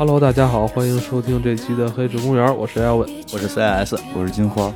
[0.00, 4.72] Hello，大家好，欢迎收听这期的《黑水公园》，我是艾文，我是 CS，我是金花。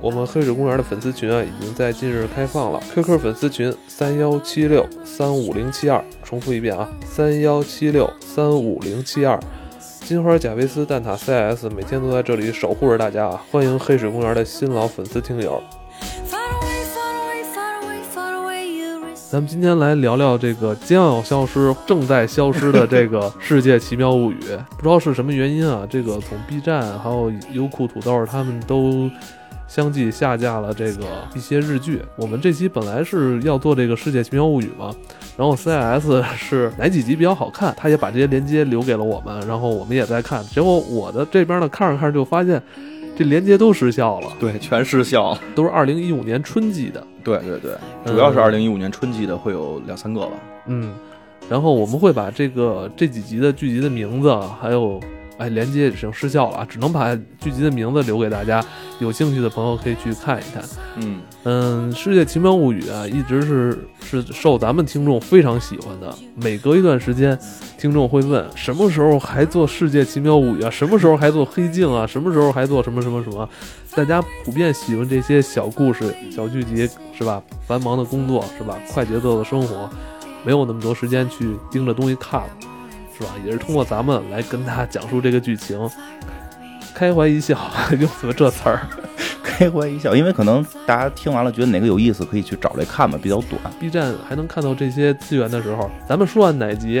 [0.00, 2.80] 我们黑水公园的粉丝群啊，已经在近日开放了。
[2.94, 9.38] QQ 粉丝群三幺七六三五零七二，重复一遍啊，三幺七六三五零七二。
[10.00, 13.44] 金花、贾维斯、蛋挞、CS 每天都在这里守护着大家啊！
[13.50, 15.62] 欢迎黑水公园的新老粉丝听友。
[19.30, 24.36] 咱们今天来聊聊这个将要消失、正在消失的这个《世界奇妙物语》。
[24.76, 29.10] 不知道是什么原因啊，这个从 B 站还有优酷、土豆他们都
[29.66, 32.00] 相继下架了这个一些日剧。
[32.16, 34.94] 我们这期本来是要做这个《世界奇妙物语》嘛，
[35.36, 40.44] 然后 CIS 是哪几集比较好看，他也把这些连接留给了我们，然后我们也在看。
[40.44, 42.62] 结果我的这边呢看着看着就发现。
[43.16, 47.72] 这连接都失效了，对，全失效，都是二零一五年春季的，对对对，
[48.06, 50.32] 主要是二零一五年春季的会有两三个吧，
[50.66, 50.92] 嗯，
[51.48, 55.00] 然后我们会把这个这几集的剧集的名字还有。
[55.36, 58.64] 哎，连接已经失效了啊，只能把剧集的名字留给大家，
[59.00, 60.62] 有兴趣的朋友可以去看一看。
[60.96, 66.14] 嗯嗯，《世界奇妙物语》啊，一直是是受咱们听众非常喜欢的。
[66.36, 67.36] 每隔一段时间，
[67.76, 70.70] 听众会问什么时候还做《世界奇妙物语》啊？
[70.70, 72.06] 什么时候还做《黑镜》啊？
[72.06, 73.48] 什么时候还做什么什么什么？
[73.96, 77.42] 大家普遍喜欢这些小故事、小剧集，是吧？
[77.66, 78.78] 繁忙的工作，是吧？
[78.88, 79.90] 快节奏的生活，
[80.44, 82.42] 没有那么多时间去盯着东西看。
[83.16, 83.30] 是吧？
[83.44, 85.78] 也是通过咱们来跟他讲述这个剧情，
[86.94, 87.58] 开怀一笑，
[87.98, 88.80] 用怎么这词儿？
[89.42, 93.60] 开怀一笑，因为可能大家听完了觉得哪个有意思，可以去找来看吧，比较短。
[93.78, 97.00] B 站还能看到这些资源的时候，咱们说完哪集，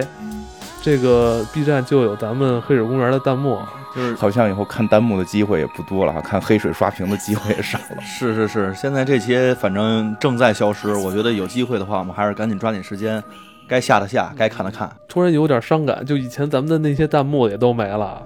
[0.80, 3.58] 这个 B 站就有咱们黑水公园的弹幕，
[3.96, 8.00] 就是好像以后看弹幕的机会也不多了，看黑水刷屏的机会也少了。
[8.02, 13.20] 是是是，现在这些反正正在消失，我觉得有机会的话，我们还是赶紧抓紧时间。
[13.68, 14.90] 该下的下，该看的看。
[15.08, 18.22] 突然有点伤感，就以前咱们的那些弹幕也都没了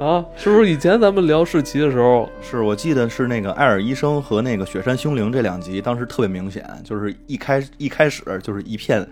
[0.00, 0.24] 啊！
[0.34, 9.06] 是不是以前咱们聊世奇的时候，是我记得是那个艾尔医生和那个雪山凶灵这两集，当时特别明显，就是一开一开始就是一片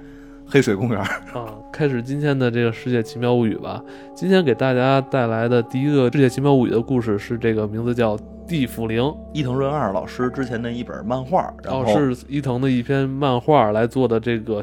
[0.45, 0.99] 黑水公园
[1.33, 1.47] 啊。
[1.73, 3.81] 开始今天的这个世界奇妙物语吧。
[4.15, 8.17] 今天给大家带来的第一个世界奇妙物语的故事是这个名字叫
[8.49, 9.01] 《地府灵》，
[9.33, 14.61] 伊藤润二老师之前的一本漫画，然后是伊藤的一篇漫画来做的这个。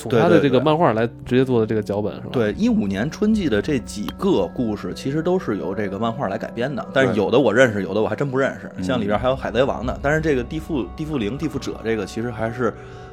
[0.00, 2.30] 从他的这个漫画来直接做的这个脚本是吧？
[2.32, 8.82] 对，一五年春季的这几个故事其实都是由这个漫画来改编的，但是有的我认识，有的我还真不认识。
[8.82, 12.72] 像里边还有海贼王的，但是这个地缚地缚灵地缚者这个其实还是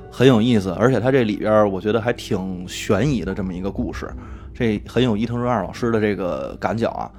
[0.09, 4.09] 很有意思，而且它这里边我觉得还挺悬疑的这么一个故事，
[4.53, 7.11] 这很有伊藤润二老师的这个感脚啊。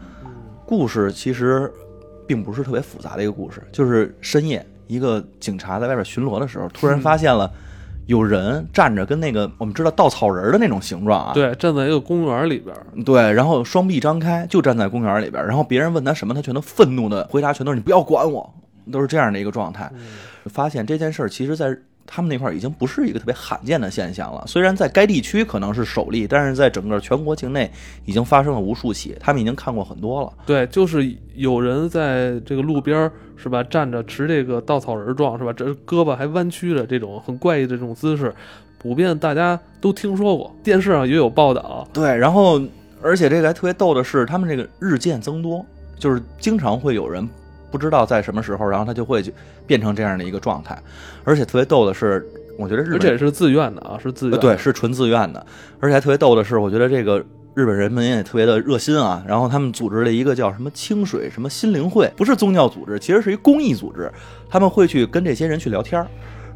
[0.64, 1.70] 故事其实
[2.26, 7.52] 并不是特别复杂的一个故事，就是深夜一个警察在外边巡逻的时候，突然发现了。
[8.08, 12.74] 有人站着，跟那个我们知道稻草人的那种形状啊，对，站在一个公园里边，
[13.04, 18.52] 对，然后双臂张开，就站在公园里边，然后别人问他什么，他全都愤怒的回答，全都是你不要管我，
[18.90, 19.88] 都是这样的一个状态。
[20.46, 21.76] 发现这件事儿，其实，在。
[22.10, 24.42] 他们那块已经不是一个特别罕见的现象了。
[24.46, 27.70] 虽然在该地区可能是首例，但是在整个全国境内
[28.06, 29.14] 已经发生了无数起。
[29.20, 30.32] 他们已经看过很多了。
[30.46, 38.34] 对，就是有人在这个路边是吧，站着持这个稻草人状是吧，这胳膊还弯曲的这种很怪异的这种姿势，
[38.78, 41.86] 普遍大家都听说过，电视上也有报道。
[41.92, 42.60] 对，然后
[43.02, 45.64] 而且这个还特别逗的是，他们这个日渐增多，
[45.98, 47.28] 就是经常会有人。
[47.70, 49.22] 不知道在什么时候，然后他就会
[49.66, 50.76] 变成这样的一个状态，
[51.24, 52.26] 而且特别逗的是，
[52.58, 55.44] 我觉得日本而且是自愿的啊，是自愿对，是纯自愿的，
[55.80, 57.24] 而且还特别逗的是，我觉得这个
[57.54, 64.10] 日本人们也特别的热心啊，然后他们组织了一个叫什么清水什么心灵会，不是宗教组织，其实是一公益组织，
[64.48, 66.04] 他们会去跟这些人去聊天，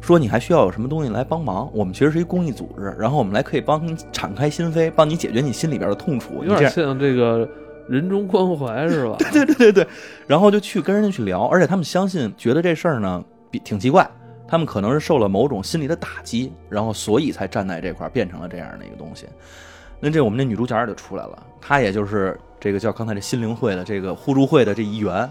[0.01, 7.47] 说你还需要有什么东西来帮忙，我们其实是一公益组织，然后我们来可以帮你敞开心扉，帮你解决你心里边的痛楚，有点像这个。
[7.87, 9.15] 人中关怀是吧？
[9.31, 9.87] 对对对对对，
[10.27, 14.09] 然后就去跟人家去聊，而且他们相信，觉得这事儿呢比挺奇怪，
[14.47, 19.25] 他们可能是受了某种心理的打击，然后所以才站在这块变成了这样的一个东西。
[19.99, 25.29] 那这我们这女主角也就出来了，她也就是这个叫刚才这心灵会的这个互助会的这一员，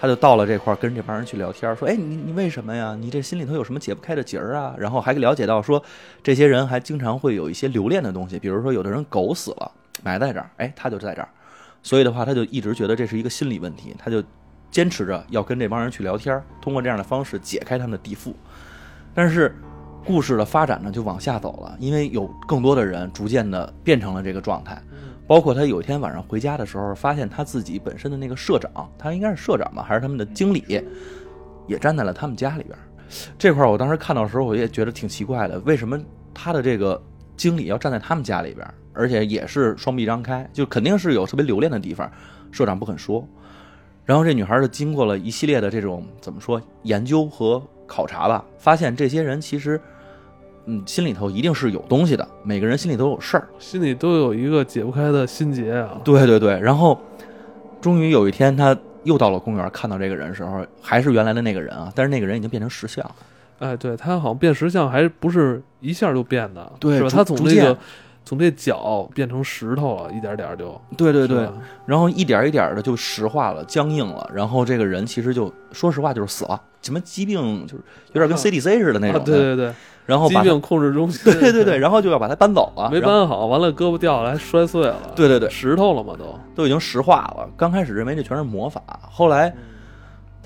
[0.00, 2.96] 她就到了这块跟这帮人去聊天，说：“哎，你你为什么呀？
[3.00, 5.82] 你这心里头有什么解不开的结儿啊？”然后还了解到说，
[6.22, 9.72] 这些人还经常会有一些留恋的东西，比如说有的人狗死了
[10.04, 11.28] 埋在这儿，哎，他就在这儿。
[11.86, 14.20] 所以的话，他就一直觉得这是一个心理问题，他就
[14.72, 18.34] 坚持着要跟这帮人去聊天，通过这样的方式解开他们的地缚。
[19.14, 19.54] 但是
[20.04, 24.82] 故事的发展呢，就往下走了，因为有更多的人逐渐的变成了这个状态。
[25.28, 30.82] 包括他有一天晚上回家的时候，发现他自己本身的那个社长，他应该是社长吧，还是他们的经理，
[31.68, 32.76] 也站在了他们家里边。
[33.38, 35.96] 这块我当时看到的时候，我也觉得挺奇怪的，为什么
[36.34, 37.00] 他的这个
[37.36, 42.10] 经理要站在他们家里边，而且也是双臂张开，就肯定是有特别留恋的地方，
[42.50, 43.26] 社长不肯说。
[44.04, 49.80] 然后这女孩就经过了一系列的这种怎么说研究和考察吧，发现这些人其实，
[50.66, 53.48] 嗯，心里头一定是有东西的，每个人心里都有事儿。
[53.58, 56.00] 心里都有一个解不开的心结啊。
[56.04, 56.98] 对对对，然后
[57.80, 63.14] 终于有一天，他又到了公园，看到这个人的时候，还是原来的那个人啊，但是那个人已经变成石像了。
[63.58, 66.76] 哎，对他好像变石像还不是一下就变的，是吧？
[66.78, 67.78] 对逐他从逐渐那个
[68.24, 70.80] 从这脚变成石头了，一点点就。
[70.96, 71.48] 对对对，
[71.86, 77.82] 然后一点一点的就石化了，僵硬了，然后这个人其实就说实话就是死了，什么疾病就是
[78.12, 79.72] 有点跟啊 CDC 似的那种对对对，
[80.06, 81.32] 然后把疾病控制中心。
[81.32, 84.96] 对对对，然后就要把它搬走了，没搬好，完了胳膊掉了，还摔碎了。
[85.14, 86.38] 对对对石头了嘛都。
[86.56, 87.48] 都已经石化了。
[87.56, 89.54] 刚开始认为这全是魔法，后来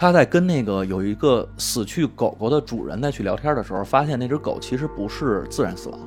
[0.01, 6.01] 他在跟那个有一个死去狗狗的主人再去聊天的时候，发现那只狗其实不是自然死亡，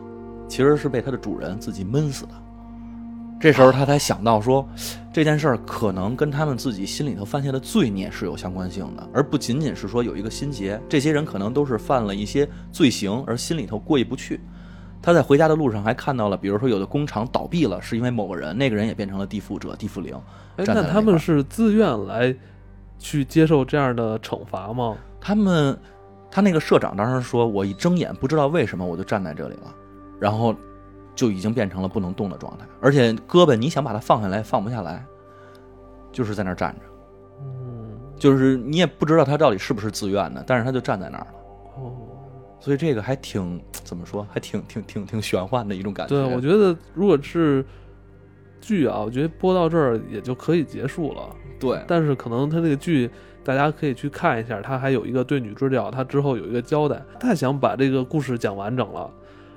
[0.49, 2.31] 其实是被它的主人自己闷死的。
[3.39, 4.67] 这时候他才想到说，
[5.13, 10.81] 这件事儿可能跟他们自己心里头犯下的罪孽是有相关性的，而不仅仅是说有一个心结。
[10.89, 14.41] 这些人可能都是犯了一些罪行，而心里头过意不去。
[15.03, 20.19] 他在回家的路上还看到了，比如说有的工厂倒闭了，是因为某个人，那个人也变成了地缚者、地缚灵。
[20.55, 22.35] 哎，那他们是自愿来
[23.03, 24.95] 去接受这样的惩罚吗？
[25.19, 25.77] 他们，
[26.31, 29.75] 他那个社长当时说，我一睁眼不知道为什么我就站在这里了，
[30.21, 30.55] 然后
[31.13, 35.05] 就已经变成了不能动的状态，而且胳膊你想把它放下来放不下来，
[36.13, 36.85] 就是在那儿站着，
[37.41, 41.33] 嗯，就是你也不知道他到底是不是自愿的，但是他就站在那儿了，
[41.75, 41.91] 哦，
[42.61, 46.15] 所以这个还挺怎么说，还挺挺挺挺玄幻的一种感觉。
[46.15, 47.65] 对，我觉得如果是
[48.61, 51.35] 剧啊，我觉得播到这儿也就可以结束了。
[51.59, 53.09] 对但是可能他那个剧，
[53.43, 57.01] 大家可以去看一下，他还有一个对女主角，他之后有一个交代。
[57.19, 59.09] 太想把这个故事讲完整了，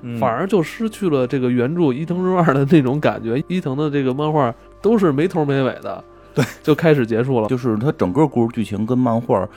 [0.02, 3.42] 嗯反而就失去了这个原著伊藤润二的那种感觉。
[3.48, 6.04] 伊藤的这个漫画都是没头没尾的，
[6.34, 7.48] 对，就开始结束了。
[7.48, 9.48] 就是它整个故事剧情跟漫画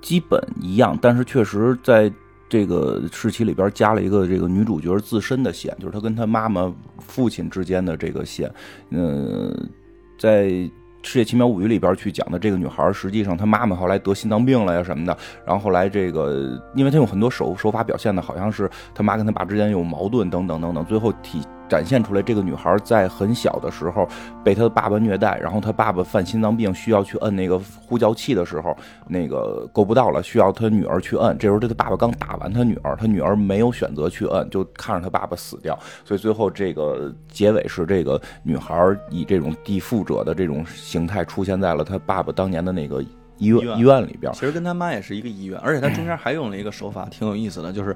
[0.00, 2.12] 基本一样，但是确实在
[2.48, 8.50] 这个时期里边加了一个这个女主角自身的线，就是她跟她妈妈、父亲之间的这个线。
[8.90, 9.52] 嗯、
[10.18, 10.44] 在
[11.06, 15.16] 《世界奇妙物语》里边去讲的这个女孩，实际上她妈妈后来得心脏病了呀什么的，
[15.46, 24.08] 然后后来这个，因为她用很多手手法表现的好像是她妈跟她爸之间有矛盾等等等等，最后体展现出来这个女孩在很小的时候
[24.44, 28.76] 被她的爸爸虐待，然后她爸爸犯心脏病需要去摁那个呼叫器的时候，
[29.06, 31.36] 那个够不到了，需要她女儿去摁。
[31.38, 35.78] 这时候她的爸爸刚打完她女儿，她女儿没有选择去摁，就看着她爸爸死掉。
[36.04, 38.74] 所以最后这个结尾是这个女孩
[39.10, 43.02] 以这种地缚者的这种形态出现在了她爸爸当年的那个
[43.38, 44.32] 医院医院里边。
[44.32, 47.94] 其实跟他妈也是一个医院，而且他中间还用了一个手法，挺有意思的，就是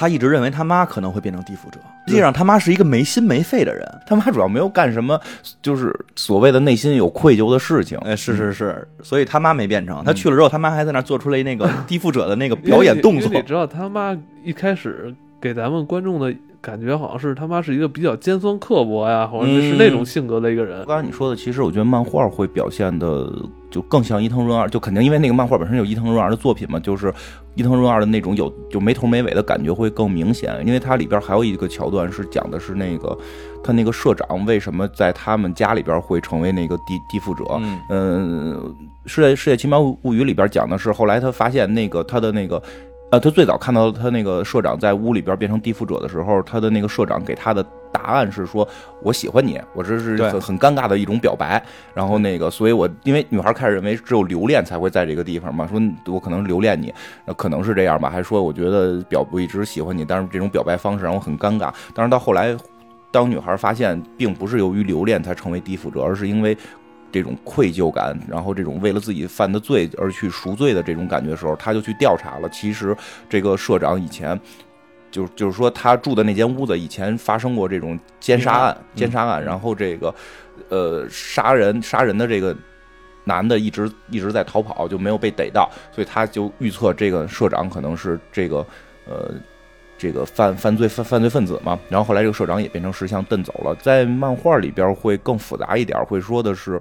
[0.00, 3.86] 他一直认为他妈可能会变成地缚者，实际上他妈是一个没心没肺的人。
[4.06, 5.20] 他妈主要没有干什么，
[5.60, 7.98] 就是所谓的内心有愧疚的事情。
[7.98, 10.02] 哎，是是是，所以他妈没变成。
[10.02, 13.42] 他去了之后，他妈还在那儿做出了那个地缚者的那个表演动作你。
[13.42, 20.84] 知道他妈一开始给咱们观众的感觉好像是他妈是一个比较尖酸刻薄呀，好像是那种性格的一个人。
[20.84, 23.32] 刚才你说的，其实我觉得漫画会表现的
[23.70, 27.12] 就更像伊藤润二，就肯定因为那个漫画本身有伊藤润二的作品嘛，就是
[27.54, 30.54] 伊藤润二的那种有就没头没尾的感觉会更明显。
[30.66, 33.16] 因为它里边还有一个桥段是讲的是那个
[33.64, 37.44] 他那个社长为什么在他们家里边会成为那个地地缚者。
[37.58, 38.74] 嗯嗯，
[39.06, 42.62] 世界世界奇妙物语里边讲的是后来他发现那个他的那个。
[43.10, 48.66] 呃，他最早看到他那个社长在屋里边变成地缚者的时候，他的那个社长给他的答案是说
[49.02, 51.60] ：“我喜欢你。”我这是很很尴尬的一种表白。
[51.92, 61.72] 然后那个，所以我因为女孩开始认为只有留恋才会在这个地方嘛，说我可能留恋你，呃可能是这样吧，还说我觉得表我一直喜欢你，但是这种表白方式让我很尴尬。
[61.92, 62.56] 但是到后来，
[63.10, 66.56] 当女孩发现并不是由于留恋才成为地缚者，而是因为
[67.12, 72.48] 这种愧疚感，然后这种为了自己犯的罪而去赎罪的这种感觉的时候，他就去调查了。
[72.50, 72.96] 其实
[73.28, 74.38] 这个社长以前。
[75.12, 80.14] 就就是说，他住的那间屋子以前发生过这种奸杀案，嗯奸杀案，然后这个，
[80.68, 82.56] 呃，杀人杀人的这个
[83.24, 88.64] 男的一直一直在逃跑，就没有被逮到，所以他就预测这个社长可能是这个，
[89.04, 89.34] 呃，
[90.00, 91.78] 这个犯犯罪犯犯罪分子嘛。
[91.88, 93.74] 然后后来这个社长也变成石像蹬走了。
[93.76, 96.80] 在漫画里边会更复杂一点，会说的是，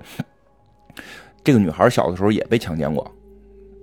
[1.43, 3.11] 这个女孩小的时候也被强奸过。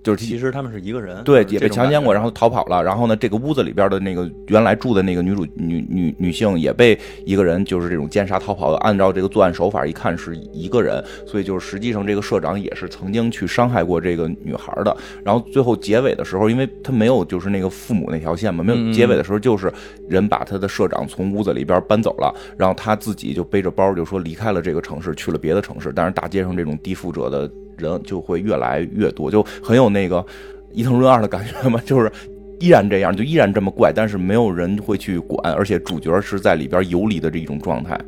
[0.07, 2.81] 就是其实他们是一个人，对，也被这强奸过，然后逃跑了。
[2.81, 8.79] 然后呢，这个屋子里边的那个原来住的那个女主女女女性也被一个人就是这种奸杀逃跑的。
[8.79, 14.97] 按照这个作案手法，一看是一个人，所以就是实际上这个社长也是曾经去伤害过这个女孩的。
[15.25, 19.73] 然后最后结尾的时候，因为他没有就是那个父母那条线嘛，没有结尾的时候就是
[20.09, 25.93] 人把他的社长从屋子里边搬走了，然后他自己就背着包就说离开了这个城市，去了别的城市。
[25.93, 30.25] 但是大街上这种低富者的人就会越来越多，就很有那个。
[30.73, 32.13] 伊藤润二的感觉嘛， 就是
[32.61, 37.99] 依然这样，就依然这么怪，但是没有人会去管，而且主角是在里边游离的这种状态，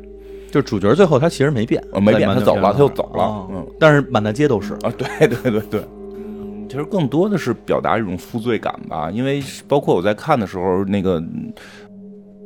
[0.51, 5.81] 就主角最后他其实没变，呃，没变，他走了，他漫画片就走了，哦嗯但是满大街都是，啊，对 对对对。
[6.69, 11.51] 其实更多的是表达一种负罪感吧，因为包括我在看的时候，那个嗯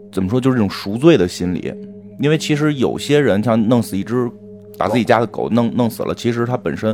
[0.09, 1.73] 怎么说，就是这种赎罪的心理。
[2.21, 4.29] 因为其实有些人像弄死一只
[4.77, 6.91] 把自己家的狗弄弄死了，其实它本身，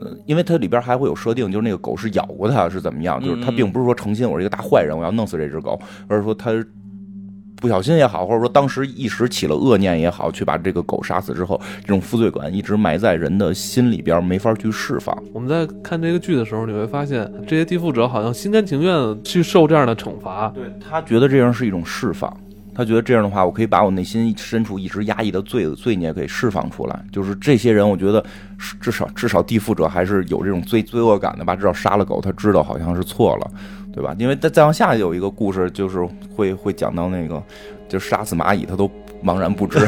[0.00, 5.78] 呃，因为它里边还会有设定，就是那个狗是咬过它是怎么样，就是它并不是说诚心我是一个大坏人，我要弄死这只狗，
[6.08, 6.50] 而是说它
[7.56, 15.16] 不小心也好，或者说当时一时起了恶念也好，去把这个狗杀死之后，这种负罪感一直埋在人的心里边，没法去释放。
[15.32, 20.52] 我们在看这个剧的时候，你会发现这些地富者好像心甘情愿的去受这样的惩罚。
[20.54, 22.36] 对他觉得这样是一种释放，
[22.74, 27.04] 他觉得这样的话，我可以把我内心深处一直压抑的罪罪孽给释放出来。
[27.12, 28.24] 就是这些人，我觉得
[28.80, 31.54] 至少至少地缚者还是有这种罪罪恶感的吧。
[31.54, 33.50] 至少杀了狗，他知道好像是错了，
[33.92, 34.14] 对吧？
[34.18, 36.04] 因为再再往下有一个故事，就是
[36.34, 37.42] 会会讲到那个，
[37.88, 38.90] 就杀死蚂蚁，他都
[39.22, 39.78] 茫然不知。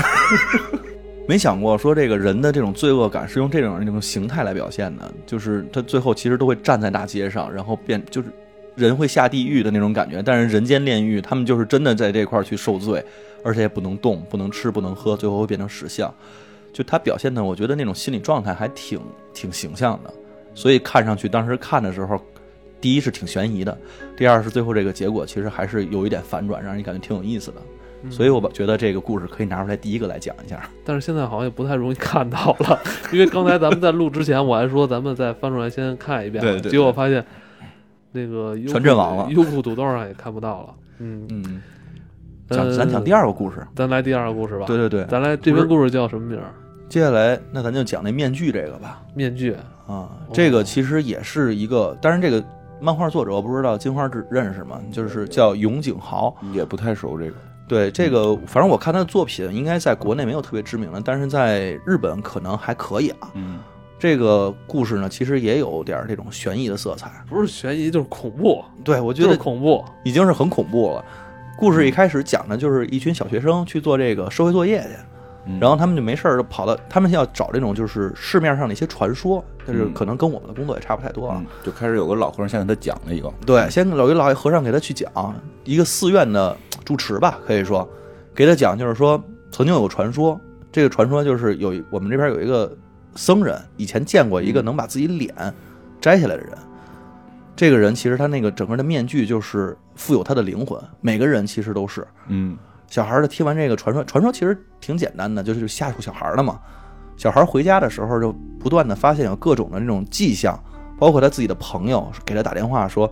[1.29, 8.29] 没想过说这个人的这种罪恶感是用这种这种形态来表现的，就是他最后其实都会站在大街上，然后变就是
[8.77, 13.05] 人会下地狱的那种感觉，但是人间炼狱，他们就是真的在这块儿去受罪，
[13.43, 16.13] 而且也不能动、不能吃、不能喝，最后会变成石像。
[16.73, 19.01] 就他表现的，我觉得那种心理状态还挺
[19.33, 20.13] 挺形象的，
[20.55, 22.21] 所以看上去当时看的时候，
[22.81, 23.77] 第一是挺悬疑的，
[24.17, 27.57] 第二是最后这个结果其实还是有一点反转，让人感觉挺有意思的。
[28.03, 30.61] 嗯所以我觉得这个故事可以拿出来第一个来讲一下。
[30.85, 32.79] 但是现在好像也不太容易看到了，
[33.11, 37.25] 因为刚才咱们在录之前，我还说咱们再翻出来先看一遍，对对对结果发现
[38.17, 40.75] 那个优酷全阵亡了优酷土豆上也看不到了。
[40.99, 41.63] 嗯，嗯，
[42.49, 43.67] 呃讲咱讲第二个故事。
[43.75, 44.65] 咱来第二个故事吧。
[44.67, 46.51] 对，对对，咱来这篇故事叫什么名儿？
[46.89, 49.03] 接下来那咱就讲那面具这个吧。
[49.15, 49.55] 面具。
[49.87, 52.43] 啊，这个其实也是一个，当然这个
[52.81, 54.81] 漫画作者我不知道金花知认识吗？
[54.91, 56.35] 就是叫永井豪。
[56.53, 57.37] 也不太熟这个，
[57.69, 63.31] 对这个，反正我看他的作品，应该在国内没有特别知名的，但是在日本可能还可以啊。
[63.35, 63.59] 嗯，
[63.99, 67.11] 这个故事呢，其实也有点这种悬疑的色彩。
[67.29, 69.85] 不是悬疑就是恐怖，对我觉得恐怖。
[70.05, 71.05] 已经是很恐怖了。
[71.59, 74.89] 故事一开始讲的就是一群小学生去做这个社会作业去，
[75.47, 81.37] 嗯然后他们就没事儿就跑到，他们要找这种就是市面上的一些传说，但是嗯可能跟我们的工作也差不太多啊。
[81.41, 85.11] 嗯就开始有个老和尚先给他讲了一个，对，先有一老和尚给他去讲
[85.65, 87.89] 一个寺院的住持吧，可以说
[88.35, 89.19] 给他讲，就是说
[89.51, 90.39] 曾经有个传说，
[90.71, 92.77] 这个传说就是有我们这边有一个
[93.17, 95.35] 僧人以前见过一个能把自己脸
[96.01, 96.53] 摘下来的人。
[97.57, 102.07] 这个人其实他那个整个的面具就是富有他的灵魂，每个人其实都是。
[102.29, 102.57] 嗯
[102.89, 106.61] 小孩儿的听完这个传说，传说其实挺简单的，就是吓唬小孩儿的嘛。
[107.17, 108.31] 小孩儿回家的时候就
[108.61, 110.57] 不断的发现有各种的那种迹象，
[110.99, 113.11] 包括他自己的朋友给他打电话说：“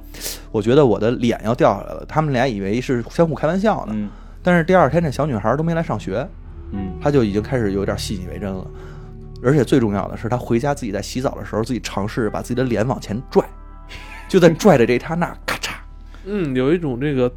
[0.53, 4.11] 我觉得我的脸要掉下来了。”他们俩以为是相互开玩笑呢，嗯
[4.43, 6.29] 但是第二天这小女孩儿都没来上学，
[6.71, 8.67] 嗯他就已经开始有点信以为真了。
[9.45, 13.45] 而且最重要的是，他回家自己在洗澡的时候，自己尝试把自己的脸往前拽，
[14.29, 15.75] 就在拽的这一刹那，咔嚓，
[16.25, 17.31] 嗯，有一种这个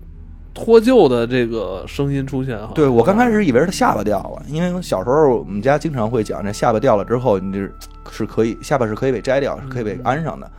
[0.53, 2.71] 脱臼的这个声音出现哈。
[2.73, 7.69] 对我刚开始以为是他下巴掉了，因为小时候我们家经常会讲，这下巴掉了之后，你这
[8.09, 10.49] 是可以下巴是可以被摘掉，是可以被安上的。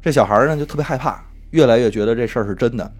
[0.00, 2.90] 这小孩呢就特别害怕，越来越觉得这事儿是真的。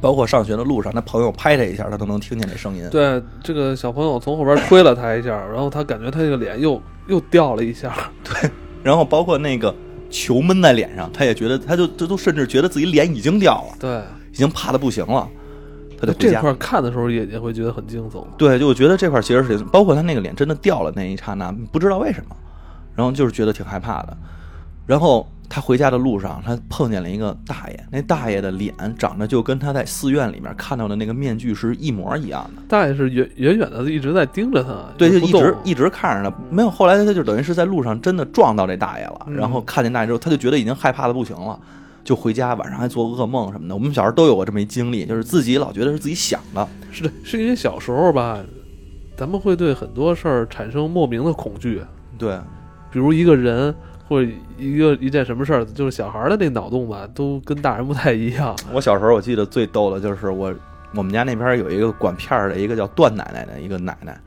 [0.00, 2.86] 包括上学的路上，他朋友拍他一下，他都能听见这声音。
[2.90, 7.94] 对，这个小朋友从后边推了他一下，然后他感觉他这个脸又又掉了一下。
[8.24, 8.50] 对
[8.82, 9.74] 然后包括那个
[10.10, 15.28] 球闷在脸上，他也觉得，他就他都甚至觉得自己脸已经掉了，对，已经怕的不行了，
[15.98, 16.12] 他就。
[16.12, 18.24] 这块儿看的时候也也会觉得很惊悚。
[18.36, 22.36] 对，就我觉得这块其实是，包括他那个脸真的掉了那一刹那，不知道为什么，
[22.94, 24.16] 然后就是觉得挺害怕的。
[24.86, 32.62] 然后他回家的路上，他碰见了一个大爷，那大爷的脸长得就跟他在寺院里面看到的那个面具是一模一样的。
[32.68, 36.70] 大爷是远远远的一直在盯着他，对，就一直一直看着他，没有。
[36.70, 41.58] 后来他就等于是在路上真的撞到这大爷了，嗯然后看见大爷之后，他就觉得已经害怕的不行了，
[42.02, 43.74] 就回家，晚上还做噩梦什么的。
[43.74, 46.66] 我们小时候都有过这么一经历，就是自己老觉得是自己想的。
[46.90, 48.40] 是的，是因为小时候吧，
[49.16, 51.80] 咱们会对很多事儿产生莫名的恐惧，
[52.18, 52.36] 对，
[52.90, 53.74] 比如一个人
[54.08, 58.54] 或者一个一件什么事儿，就是小孩儿的那脑洞吧，都跟大人不太一样。
[58.72, 60.54] 我小时候我记得最逗的就是我
[60.94, 64.20] 我们家那边有一个管片儿的一个叫段奶奶的一个奶奶，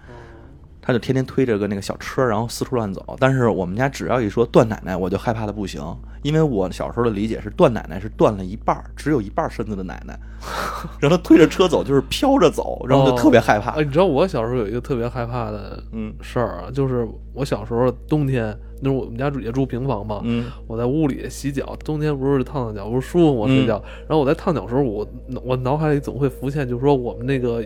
[0.81, 3.15] 她就天天推着个那个小车，然后四处乱走。
[3.19, 5.81] 但是我们家只要一说段奶奶，我就害怕的不行，
[6.24, 10.17] 因为我小时候的理解是段奶奶是断了一半儿，只有一半身子的奶奶，
[11.00, 13.72] 让她推着车走就是飘着走，然后就特别害怕。
[13.72, 23.46] 啊，你知道我小时候有一个特别害怕的嗯事儿啊，就是我小时候冬天，那时候我们家住也住平房嘛，嗯我在屋里洗脚，冬天不是烫烫脚，不是舒服吗？
[23.50, 23.84] 嗯睡觉。
[24.07, 25.07] 然后我在烫脚的时候，我
[25.43, 27.63] 我脑海里总会浮现，就是说我们那个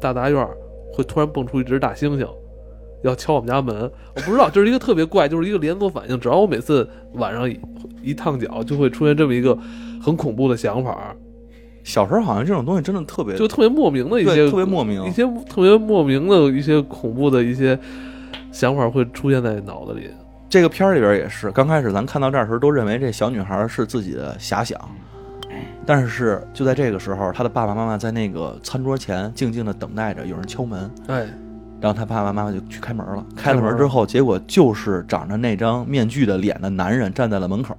[0.00, 0.56] 大杂院儿
[0.92, 2.28] 会突然蹦出一只大猩猩，
[3.02, 3.90] 要敲我们家门。
[4.14, 6.20] 我不知道，就是一个特别怪，就是一个连锁反应。
[6.20, 7.58] 只要我每次晚上一
[8.02, 9.56] 一烫脚，就会出现这么一个
[10.02, 11.16] 很恐怖的想法，
[11.84, 17.78] 小时候好像这种东西真的特别就特别莫名的一些特别莫名一些特别莫名的一些恐怖的一些
[18.52, 20.10] 想法会出现在脑子里。
[20.50, 24.76] 这个片儿里边也是，刚开始咱看到这儿的时候，都认为这小女孩是自己的遐想，
[25.86, 31.24] 但是就在这个时候，她的爸爸妈妈在那个餐桌前静静的等待着有人敲门，哎，
[31.80, 33.24] 然后她爸爸妈妈就去开门了。
[33.36, 37.76] 开了门之后，结果就是长着那张面具的脸的男人站在了门口，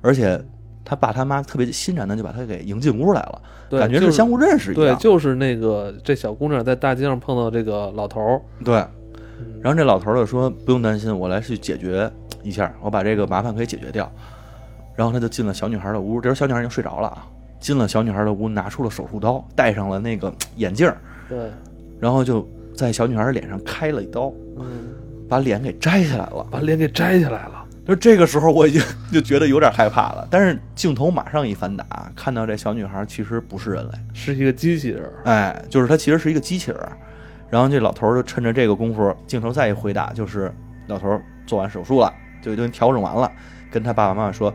[0.00, 0.44] 而且
[0.84, 3.40] 他爸他妈特别欣然的就把他给迎进屋来了，
[3.70, 8.88] 对，感觉是相互认识一样对，就是那个这小姑娘在大街上碰到这个老头儿，对，嗯
[9.62, 12.10] 然后这老头儿就说：“不用担心，我来去解决
[12.42, 14.10] 一下，我把这个麻烦可以解决掉。”
[14.94, 17.26] 然后他就进了小女孩的屋，这时候小女孩已经睡着了啊。
[17.60, 20.96] 进了小女孩的屋，拿出了手术刀，戴上了那个眼镜儿，
[21.28, 21.38] 对，
[22.00, 22.44] 然后就
[22.74, 24.88] 在小女孩脸上开了一刀，嗯，
[25.28, 26.44] 把脸给摘下来了。
[26.50, 27.64] 把脸给摘下来了。
[27.86, 28.82] 就这个时候，我已经
[29.12, 30.26] 就觉得有点害怕了。
[30.28, 36.98] 但是镜头马上一反打，看到这小女孩其实不是人类，是一个机器人儿，哎，就是她其实是一个机器人儿。
[37.52, 40.50] 然后这老头儿就趁着这个功夫，镜头再一回打，就是
[40.86, 43.30] 老头儿做完手术了，就已经调整完了，
[43.70, 44.50] 跟他爸爸妈妈说，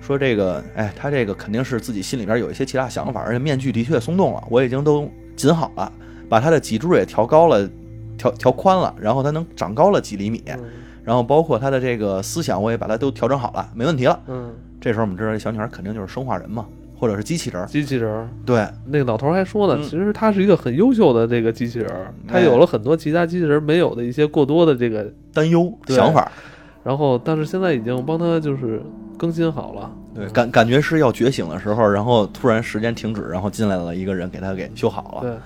[0.00, 5.92] 说这个，哎，他这个肯定是自己心里边有一些其他想法，而且面具的确松动了，我已经都紧好了，
[6.28, 7.70] 把他的脊柱也调高了，
[8.18, 10.64] 调调宽了，然后他能长高了几厘米，嗯。
[11.04, 14.20] 然后包括他的这个思想，我也把它都调整好了，没问题了。
[14.26, 16.66] 嗯，这时候我们知道这小女孩肯定就是生化人嘛，
[17.00, 18.28] 或者是机器人儿，机器人儿。
[18.44, 26.30] 对，那个老头儿还说呢，嗯其实他是一个很优秀的这个机器人儿，他哎有了很多其他机器人儿没有的一些过多的这个，担忧想法。
[26.84, 28.82] 然后但是现在已经帮他就是
[29.16, 29.90] 更新好了。
[30.14, 35.22] 对，感感觉是要觉醒的时候，然后突然时间停止，然后进来了一个人给他给修好了。
[35.22, 35.36] 对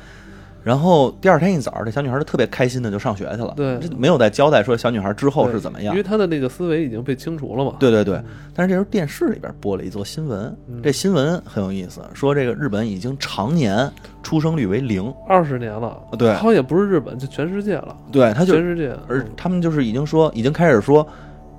[0.64, 3.52] 然后第二天一早，这小女孩就特别开心的就上学去了。
[3.54, 6.02] 对没有再交代说小女孩之后是怎么样因为。
[6.02, 7.74] 她的那个思维已经被清除了嘛。
[7.78, 8.18] 对对对，
[8.54, 13.90] 但是这时候电视里边播了一则新闻，嗯这新闻很有意思，说这个日本已经常年
[14.22, 15.12] 出生率为零。
[15.28, 18.96] 二十年了，对好像也不是日本，就全世界了，对，他就全世界。
[19.06, 21.06] 而嗯他们就是已经说，已经开始说，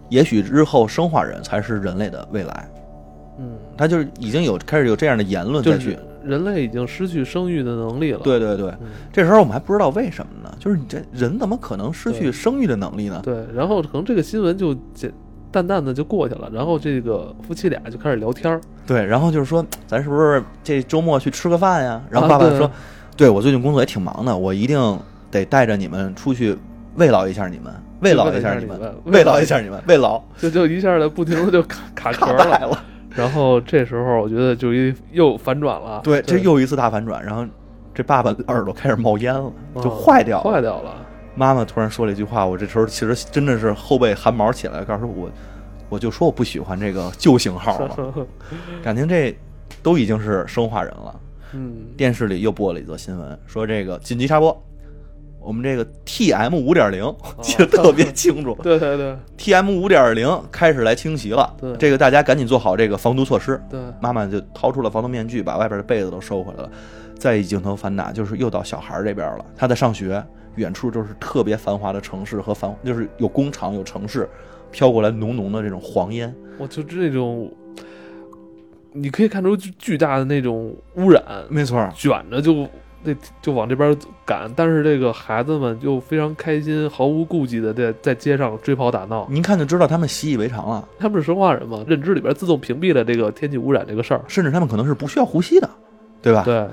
[0.09, 2.67] 也许日后生化人才是人类的未来。
[3.37, 5.99] 嗯，他就是已经有开始有这样的言论就是再去。
[6.25, 8.19] 人类已经失去生育的能力了。
[8.23, 10.53] 对对对，嗯这时候我们还不知道为什么呢？
[10.59, 13.21] 就是你这人怎么可能失去生育的能力呢？
[13.23, 15.11] 对，然后可能这个新闻就简
[15.51, 18.59] 淡淡的就过去了，然后这个夫妻俩就开始聊天儿。
[18.85, 22.01] 对，然后就是说，咱是不是这周末去吃个饭呀？
[22.09, 22.69] 然后爸爸说，
[23.15, 24.99] 对我最近工作也挺忙的，我一定
[25.31, 26.57] 得带着你们出去
[26.95, 32.83] 慰劳一下你们，慰劳一下你们，慰劳一下你们，慰劳 就就一下的不停的就卡卡壳了。
[33.15, 37.45] 然后这时候我觉得就一又反转了，对，这又一次大反转，然后
[37.93, 40.43] 这爸爸耳朵开始冒烟了，就嗯坏掉了。
[40.43, 40.93] 坏掉了。
[41.33, 45.29] 妈妈突然说了一句话，我这时候其实真的是后背汗毛起来，告诉我，
[45.89, 48.13] 我就说我不喜欢这个旧型号了，
[48.83, 49.37] 感情这
[49.83, 51.19] 都已经是生化人了。
[51.53, 54.63] 嗯，电视里又播了一则新闻，说这个紧急插播，
[55.45, 63.61] 我们这个 TM 五点零 记得特别清楚 对对对，TM 五点零开始来侵袭了对，这个大家赶紧做好这个防毒措施。
[63.69, 66.69] 对，妈妈就掏出了防毒面具，把外边的被子都收回来了。
[67.17, 69.45] 再一镜头反打，就是又到小孩这边了。
[69.55, 70.21] 他在上学，
[70.55, 74.27] 远处就是特别繁华的城市和繁，就是有工厂有城市，
[74.71, 76.33] 飘过来浓浓的这种黄烟。
[76.57, 77.51] 我就这种，
[78.91, 82.67] 你可以看出巨巨大的那种污染，没错，卷着就
[83.05, 89.27] 那就往这边赶，但是这个孩子们就非常开心，毫无顾忌的在在街上追跑打闹。
[89.29, 94.21] 您看就知道他们习以为常了，他们是生化人嘛，认知里边自动屏蔽了这个天气污染这个事儿。
[94.27, 95.69] 甚至他们可能是不需要呼吸的，
[96.21, 96.43] 对吧？
[96.43, 96.67] 对，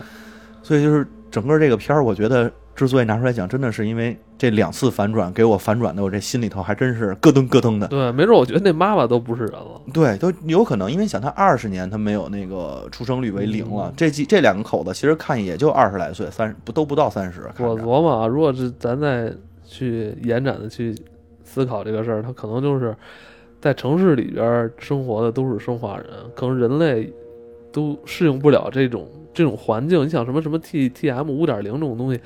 [0.63, 7.87] 所以就是整个这个片儿，我觉得之所以拿出来讲，真的是因为这两次反转给我反转的，我这心里头还真是咯噔咯噔的。
[7.89, 9.81] 对，没准我觉得那妈妈都不是人了。
[9.93, 17.43] 对，都有可能，因为想他二十年他没有那个出生率为零了，嗯这几这两个口子其实看也就二十来岁，三十不都不到三十。
[17.59, 19.33] 我琢磨啊，如果是咱再
[19.65, 20.95] 去延展的去
[21.45, 22.97] 思考这个事儿，他可能就是
[23.61, 27.13] 在城市里边生活的都是生化人，可能人类
[27.71, 30.05] 都适应不了这种这种环境。
[30.05, 32.21] 你想什么什么 T T M 五点零这种东西，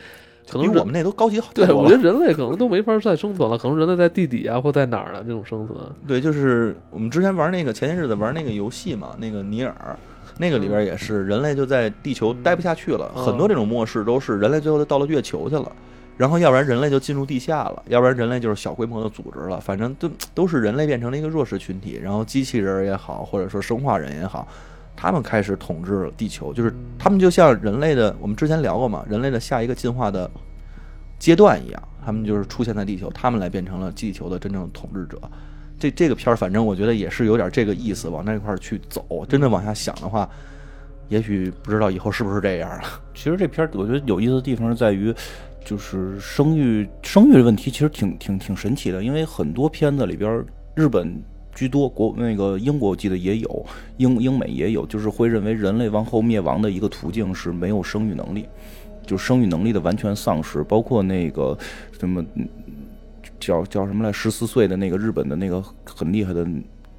[0.48, 5.78] 可能比我们那都高级好对我觉得人类可能都没法再生存了，可能人类在地底啊或在哪儿呢这种生存。
[6.06, 9.74] 对，就是我们之前玩那个前些日子玩那个游戏嘛，那个尼尔，
[10.38, 15.70] 那个里边也是人类就在地球待不下去了，嗯很多这种末世都是人类最后就到了月球去了。
[16.18, 22.00] 然后，要不然人类就进入地下了，要不然人类就是小规模的组织了，反正都都是人类变成了一个弱势群体。
[22.02, 24.48] 然后机器人也好，或者说生化人也好，
[24.96, 30.30] 他们开始统治地球，就是他们就像人类的，我们之前聊过嘛，人类的下一个进化的
[31.18, 35.20] 阶段一样，他们就是出现在地球，他们来变成了地球的真正统治者。
[35.78, 39.26] 这这个片儿，反正我觉得也是有点这个意思，往那块儿去走。
[39.28, 40.26] 真的往下想的话，
[41.09, 42.88] 也许不知道以后是不是这样了。
[43.14, 45.14] 其实这片儿我觉得有意思的地方是在于，
[45.62, 50.42] 就是生育生育的问题其实挺挺挺神奇的，因为很多片子里边
[50.74, 51.22] 日本
[51.56, 53.66] 居多，国那个英国我记得也有，
[53.96, 58.46] 英英美也有，就是会认为人类往后灭亡的一个途径是没有生育能力，
[59.06, 61.56] 就生育能力的完全丧失，包括那个
[61.98, 62.22] 什么
[63.40, 66.46] 叫叫什么来，十四岁的那个日本的那个很厉害的。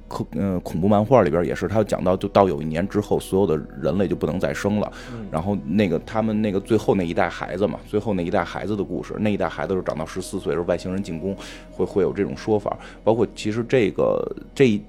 [0.08, 4.90] 恐呃恐怖漫画里边也是，他讲到就到有一年之后，所有的人类就不能再生了。
[5.30, 11.36] 然后那个他们那个最后那一代孩子嘛，最后那一代孩子的故事，那一代孩子是长到十四岁，是外星人进攻，
[11.70, 12.76] 会会有这种说法。
[13.04, 14.82] 包括其实这个这一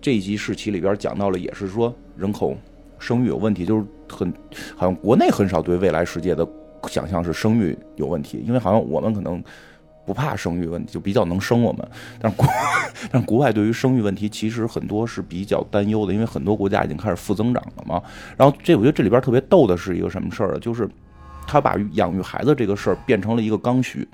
[0.00, 2.56] 这一集试期里边讲到了，也是说人口
[2.98, 4.32] 生育有问题，就是很
[4.76, 6.46] 好像国内很少对未来世界的
[6.86, 9.42] 想象是生育有问题，因为好像我们可能。
[10.10, 11.88] 不怕生育问题，就比较能生我们。
[12.20, 12.44] 但是国，
[13.12, 18.02] 但是国外对于生育问题其实很多是比较担忧的，因为很多国家已经开始负增长了嘛。
[18.36, 20.58] 然后这我觉得这里边特别逗的是一个什么事儿啊？
[20.60, 20.88] 就是
[21.46, 24.08] 他把养育孩子这个事儿变成了一个刚需，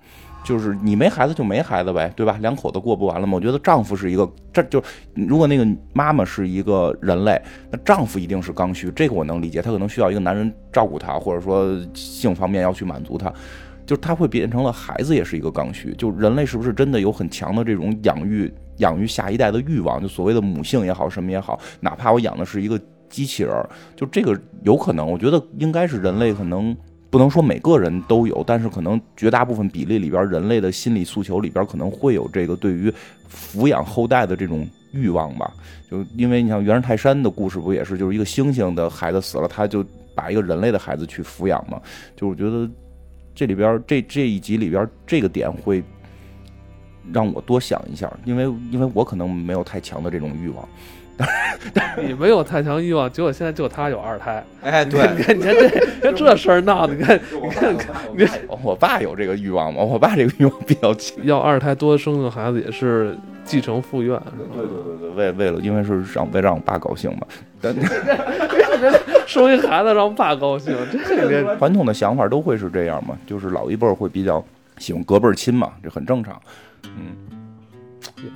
[0.44, 2.36] 就是你没孩子就没孩子呗，对吧？
[2.42, 3.32] 两口子过不完了吗？
[3.36, 4.82] 我觉得丈夫是一个，这就
[5.14, 13.32] 如果那个妈妈是一个人类，那丈夫一定是刚需，这个我能理解，他可能需要一个男人照顾他，或者说性方面要去满足他。
[13.86, 20.02] 就是它会变成了孩子也是一个刚需，就人类是不是真的有很强的这种养育养育下一代的欲望？
[20.02, 23.52] 就所谓的母性也好，什么也好，哪怕我养的是一个机器人，
[23.94, 26.76] 就这个有可能，我觉得应该是人类可能
[27.10, 32.92] 不能说每个人都有，但是可能绝大部分比例里边，人类的心理诉求里边可能会有这个对于
[33.30, 35.48] 抚养后代的这种欲望吧。
[35.88, 41.80] 就因为你像《猿人泰山》的故事不也是，就是一个猩猩的孩子死了，他就把一个人类的孩子去抚养嘛？
[42.16, 42.68] 就我觉得。
[43.36, 45.84] 这里边这这一集里边这个点会
[47.12, 50.68] 让我多想一下，因为因为我可能没有太强的这种欲望。
[51.96, 54.44] 你没有太强欲望，结果现在就他有二胎。
[54.62, 55.54] 哎，你看，你看，你看
[56.02, 57.74] 这这事儿闹的，你看， 你看，
[58.16, 59.82] 你看，我爸有这个欲望吗？
[59.82, 61.16] 我爸这个欲望比较强。
[61.24, 64.20] 要二胎多生个孩子也是继承父愿，
[64.54, 67.26] 对对对对，为为了因为是让为让我爸高兴嘛。
[67.62, 67.74] 但
[69.26, 70.76] 生一孩子让爸高兴，
[71.08, 74.44] 这个传统的想法都会是这样嘛，就是老一辈儿会比较
[74.76, 76.38] 喜欢隔辈儿亲嘛，这很正常。
[76.84, 77.16] 嗯。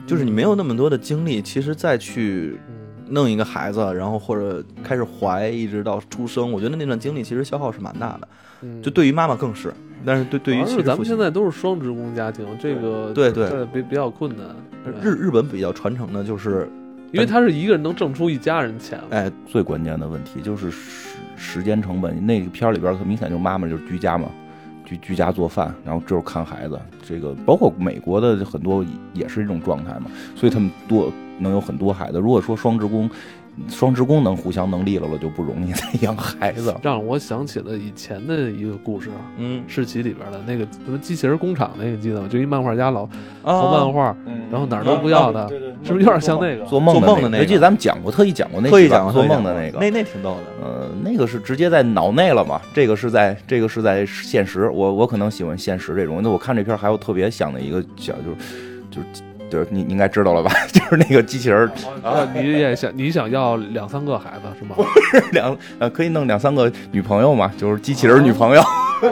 [0.07, 2.59] 就是你没有那么多的精力，其实再去
[3.11, 8.29] 弄一个孩子，然后或者开始怀，一直到出生，我觉得那段经历其实消耗是蛮大的。
[8.63, 9.73] 嗯就对于妈妈更是，
[10.05, 14.47] 但是对对于其实咱们现在都是双职工家庭，这个对对比比较困难。
[15.01, 16.69] 日日本比较传承的就是，
[17.11, 19.01] 因为他是一个人能挣出一家人钱。
[19.09, 22.27] 哎，最关键的问题就是时时间成本。
[22.27, 24.29] 那个片儿里边儿很明显就是妈妈就是居家嘛，
[24.91, 26.79] 居居家做饭，然后就是看孩子。
[27.03, 32.19] 这个包括美国的很多也是这种状态嘛，所以他们多能有很多孩子。
[32.19, 33.09] 如果说双职工，
[33.69, 36.75] 双职工能互相能力了了就不容易再养孩子。
[36.83, 42.29] 让我想起了以前的一个故事，嗯，世奇里边的那个什么机器人工厂那个，记得吗？
[42.31, 43.03] 就一漫画家老
[43.43, 44.17] 啊画漫画，
[44.51, 45.49] 然后哪儿都不要他，
[45.85, 46.65] 是不是有点像那个？
[46.65, 50.67] 做梦的那个，做梦的那个我记得咱们讲过，特意讲过那特意集吧做讲过特意讲过梦的那个，那那挺逗的。
[50.67, 52.61] 呃，那个是直接在脑内了嘛？
[52.73, 54.69] 这个是在这个是在现实。
[54.71, 56.21] 我我可能喜欢现实这种。
[56.23, 58.37] 那我看这片儿还有特别想的一个小，就是
[58.91, 60.51] 就是就是你你应该知道了吧？
[60.73, 61.71] 就是那个机器人儿
[62.03, 64.77] 啊，你也想你想要两三个孩子是吗？
[65.33, 67.53] 两呃可以弄两三个女朋友嘛？
[67.59, 68.63] 就是机器人儿女朋友。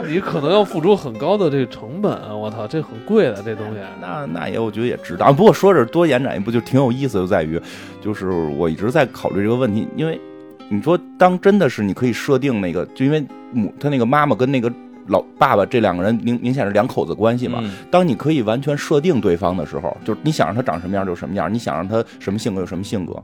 [0.07, 2.33] 你可能要付出很高的这个成本啊！
[2.33, 3.79] 我操，这很贵的这东西。
[3.99, 5.35] 那那也我觉得也值当。
[5.35, 7.59] 不过说这多延展一步，就挺有意思，就在于
[7.99, 10.21] 就是我一直在考虑这个问题，因为
[10.69, 14.71] 你说当真的是你可以设定那个，就因为母他那个妈妈跟那个。
[15.09, 17.59] 老爸爸这两个人明明显是两口子关系嘛。
[17.61, 23.21] 嗯当你可以完全设定对方的时候，就是你想让他长什么样就什么样，你想让他什么性格就什么性格，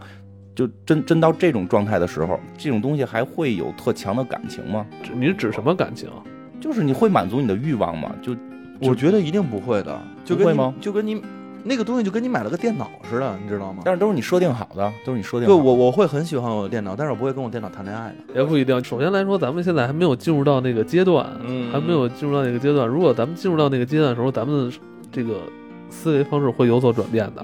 [0.55, 4.85] 就真真到这种状态的时候，这种东西还会有特强的感情吗？
[5.03, 6.09] 指你是指什么感情？
[6.59, 8.15] 就是你会满足你的欲望吗？
[8.21, 8.35] 就
[8.79, 11.21] 我觉得一定不会的，就跟会吗就跟你
[11.67, 13.81] 那个东西就跟你买了个电脑似的，你知道吗？
[13.83, 15.63] 但是都是你设定好的，都是你设定对好的。
[15.67, 18.39] 我我会很喜欢我的电脑，但是我不会跟我电脑谈恋爱的。
[18.39, 18.83] 也不一定。
[18.83, 22.87] 首先来说，咱们现在还没有进入到那个阶段，嗯还没有进入到那个阶段。
[22.87, 24.71] 如果咱们进入到那个阶段的时候，咱们
[25.11, 25.39] 这个
[25.89, 27.43] 思维方式会有所转变的。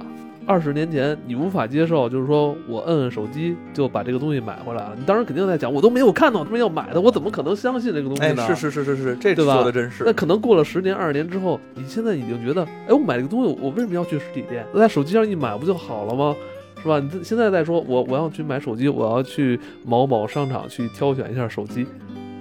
[0.51, 4.93] 二十年前，你无法接受，就是说我摁摁手机就把这个东西买回来了。
[4.99, 8.45] 你当时肯定在讲，我都没有看到他们要买的，我怎么可能相信这个东西哎，呢？
[8.47, 10.03] 是是是是是，这说的真是。
[10.03, 14.65] 那可能过了十年、二十年之后，你现在已经觉得，哎，我买这个东西，我为什么要去实体店？
[14.73, 16.35] 我在手机上一买不就好了吗？
[16.83, 16.99] 是吧？
[16.99, 21.87] 你这现在再说我我要去买手机，我要去某某商场去挑选一下手机，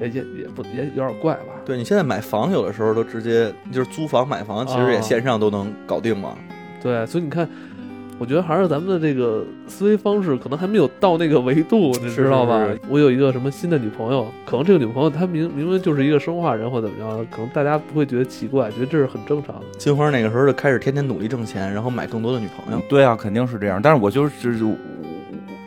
[0.00, 1.54] 也也也不也有点怪吧？
[1.64, 6.34] 对你现在买房，有的时候都直接就是租房买房，其实也啊线上都能搞定嘛。
[6.82, 7.46] 对，所以你看，
[8.20, 12.66] 我觉得还是咱们的这个思维方式可能还没有到那个维度，你知道吧？
[12.66, 19.62] 是是我有一个什么新的女朋友，可能这个女朋友她明明明就是一个生化人或怎么样，可能大家不会觉得奇怪，觉得这是很正常的。
[19.78, 22.82] 金花那个时候就开始天天努力挣钱，然后买更多的女朋友。
[22.90, 23.80] 对啊，肯定是这样。
[23.82, 24.58] 但是我就是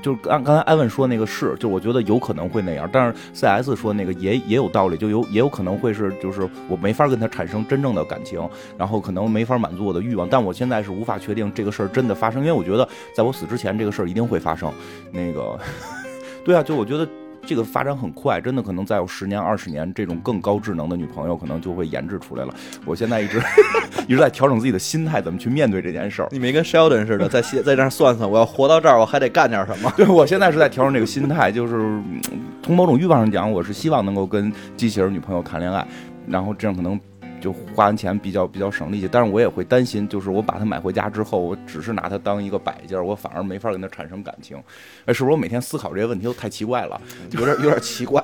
[0.03, 2.87] 就是就是刚刚才艾文说那个是，就我觉得有可能会那样。
[2.91, 10.27] 但是 CS 说那个也也有道理，就有也有可能会是就是我没法跟他产生真正的感情，然后可能没法满足我的欲望。
[10.29, 14.69] 但我现在是无法确定这个事儿真的发生，因为我觉得在我死之前这个事儿一定会发生。
[15.11, 15.57] 那个，
[16.43, 17.07] 对啊，就我觉得。
[17.45, 22.53] 这个发展很快，真的可能再有十年、二十年，这种更高智能的女朋友可能就会研制出来了。
[22.85, 23.41] 我现在一直
[24.07, 26.27] 一直在调整自己的心态，怎么去面对这件事儿。
[26.31, 29.91] 你没跟 Sheldon 似的，在在在那儿算算，我要活到这儿，我还得干点什么。
[29.97, 32.21] 对我现在是在调整这个心态，就是嗯
[32.61, 35.85] 从某种欲望上讲，我是希望能够跟机器人女朋友谈恋爱，
[36.27, 36.99] 然后这样可能
[37.43, 39.09] 就花完钱比较比较省力气。
[39.11, 44.57] 但是我也会担心，就是我把它买回家之后，我只是拿它当一个摆件儿，我反而没法跟它产生感情。
[45.05, 46.99] 哎，是不是我每天思考这些问题都太奇怪了？
[47.31, 48.23] 有点有点奇怪。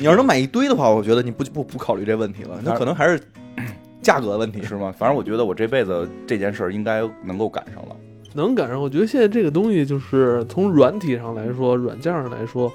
[0.00, 3.20] 你要是能买一堆的话，我觉得你不不不考虑这问题了，那可能还是
[4.02, 4.60] 价格的问题。
[4.66, 4.92] 是吗？
[4.98, 7.96] 反正我觉得我这辈子这件事儿应该能够赶上了。
[8.34, 12.72] 能赶上，我觉得现在这个东西就是从软体上来说，软件上来说，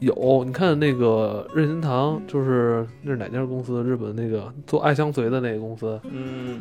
[0.00, 3.84] 有你看那个任天堂，就是那是哪家公司？
[3.84, 6.58] 日本那个做爱相随的那个公司，嗯，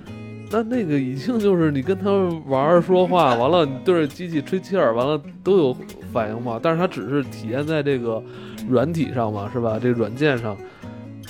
[0.52, 2.12] 那那个已经就是你跟他
[2.48, 5.78] 玩说话，完了你对着机器吹气儿，完了都有
[6.12, 6.60] 反应嘛。
[6.62, 8.22] 但是它只是体现在这个
[8.68, 9.80] 软体上嘛，是吧？
[9.82, 10.58] 这个软件上，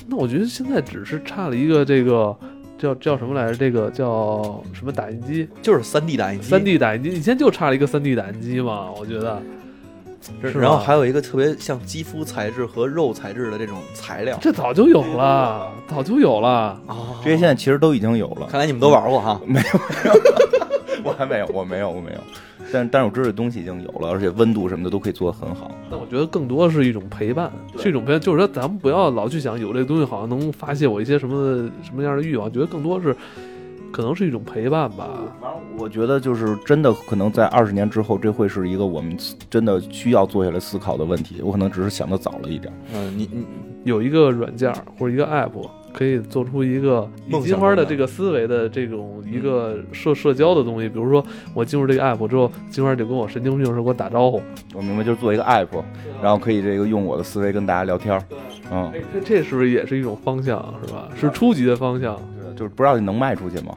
[0.07, 2.35] 那我觉得现在只是差了一个这个
[2.79, 3.55] 叫叫什么来着？
[3.55, 5.47] 这个叫什么打印机？
[5.61, 9.39] 就是三 D 打印机，三 D 打印机，以前就差了一个三 D 打印机嘛，我觉得。
[10.41, 16.49] 是然后还有一个特别像肌肤材质和肉材质的这种材料这早就有了，早就有了。
[16.87, 18.47] 啊这些现在其实都已经有了。
[18.47, 19.39] 看来你们都玩过哈。
[19.45, 20.19] 没有，没有
[21.03, 22.19] 我还没有，我没有，我没有。
[22.71, 25.71] 但但是我知道这东西已经有了，而且温度什么的都可以做得很好。
[25.89, 33.15] 那我觉得更多是一种陪伴，是一种陪伴，就是说咱们不要老去想有这个东西好像能发泄我一些什么什么样的欲望，觉得更多是
[33.91, 35.09] 可能是一种陪伴吧。
[35.41, 39.17] 反正我觉得就是真的，可能在二十年之后，这会是一个我们
[39.49, 41.41] 真的需要坐下来思考的问题。
[41.41, 42.73] 我可能只是想的早了一点。
[42.93, 43.45] 嗯，你你
[43.83, 51.23] 有一个软件儿或者一个 app 可以做出一个以金花的这个思维的这种一个社社交的东西，比如说
[51.53, 54.41] 我进入这个 app 之后，金花就跟我神经病似的给我打招呼，
[54.75, 55.67] 我明白，就是做一个 app，
[56.21, 58.23] 然后可以这个用我的思维跟大家聊天儿。
[58.71, 61.09] 嗯，这这是不是也是一种方向，是吧？
[61.15, 62.19] 是初级的方向。
[62.59, 63.73] 就是不知道你能卖出去吗？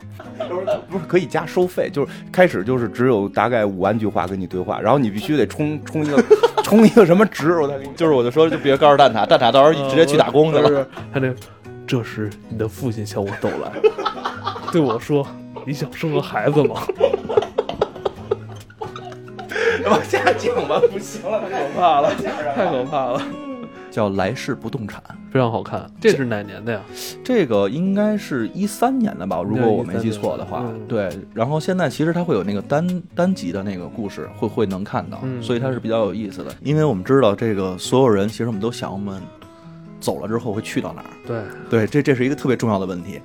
[0.91, 6.21] 不是可以加收费，就是开始就是只有大概五万句话跟你对话，然后你必须得充充一个
[6.65, 7.93] 充一个什么值，我再给你。
[7.95, 10.69] 就是我就说就别告诉蛋挞，蛋挞到时候直接去打工去了。
[10.69, 10.85] 了。
[11.15, 11.33] 他那，
[11.87, 13.71] 这时你的父亲向我走来，
[14.73, 15.25] 对我说
[15.65, 16.83] ：“你想生个孩子吗
[19.87, 22.11] 往下讲吧，不行了，太可怕了，
[22.57, 23.23] 太可怕了，
[23.93, 25.01] 叫来世不动产，
[25.31, 25.89] 非常好看。
[26.01, 26.81] 这是哪年的呀？
[27.23, 30.65] 这个应该是一三年的吧，如果我没记错的话。
[30.67, 36.53] 嗯对，然后现在其实它会有那个单单集的那个故事，会会能看到，嗯所以它是比较有意思的。
[36.63, 39.21] 因为我们知道这个所有人，其实我们都想我们
[40.01, 41.11] 走了之后会去到哪儿。
[41.27, 43.21] 对，对，这这是一个特别重要的问题。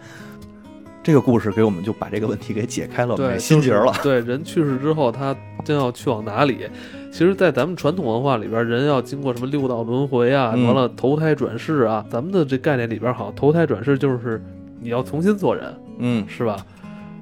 [1.08, 3.94] 这个故事给我们就把这个问题给解开了，对，心结了。
[4.04, 6.68] 对，人去世之后，他将要去往哪里？
[7.14, 14.44] 其实，在咱们传统文化里边，人要经过什么六道轮回啊，嗯完了投胎转世啊，咱们的这概念里边，好像投胎转世就是
[14.82, 16.58] 你要重新做人，嗯，是吧？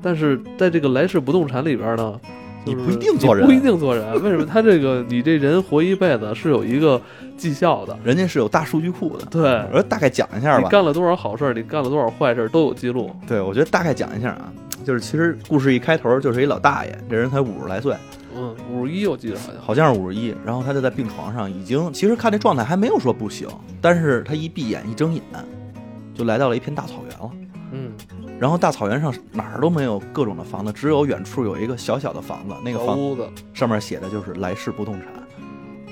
[0.01, 4.13] 但是在这个来世不动产里边呢，就是你不一定做人不一定做人。
[4.23, 4.45] 为什么？
[4.45, 6.99] 他这个你这人活一辈子是有一个
[7.37, 9.25] 绩效的，人家是有大数据库的。
[9.27, 10.63] 对，我说大概讲一下吧。
[10.63, 13.15] 你干了多少好事儿，你干了多少坏事儿都有记录。
[13.27, 14.51] 对，我觉得大概讲一下啊，
[14.83, 17.95] 就是其实故事一开头就是一老大爷，这人才五十来岁，
[18.35, 19.61] 嗯，五十一我记得好像。
[19.61, 23.47] 好像是五十一，然后他就在病床上，已经其实看这状态还没有说不行，
[23.79, 25.21] 但是他一闭眼一睁眼，
[26.13, 27.31] 就来到了一片大草原了。
[27.71, 27.91] 嗯，
[28.39, 35.07] 然后大草原上哪儿都没有各种的房子，只有远处有一个小小的房子，那个房屋子，上面写的就是来世不动产。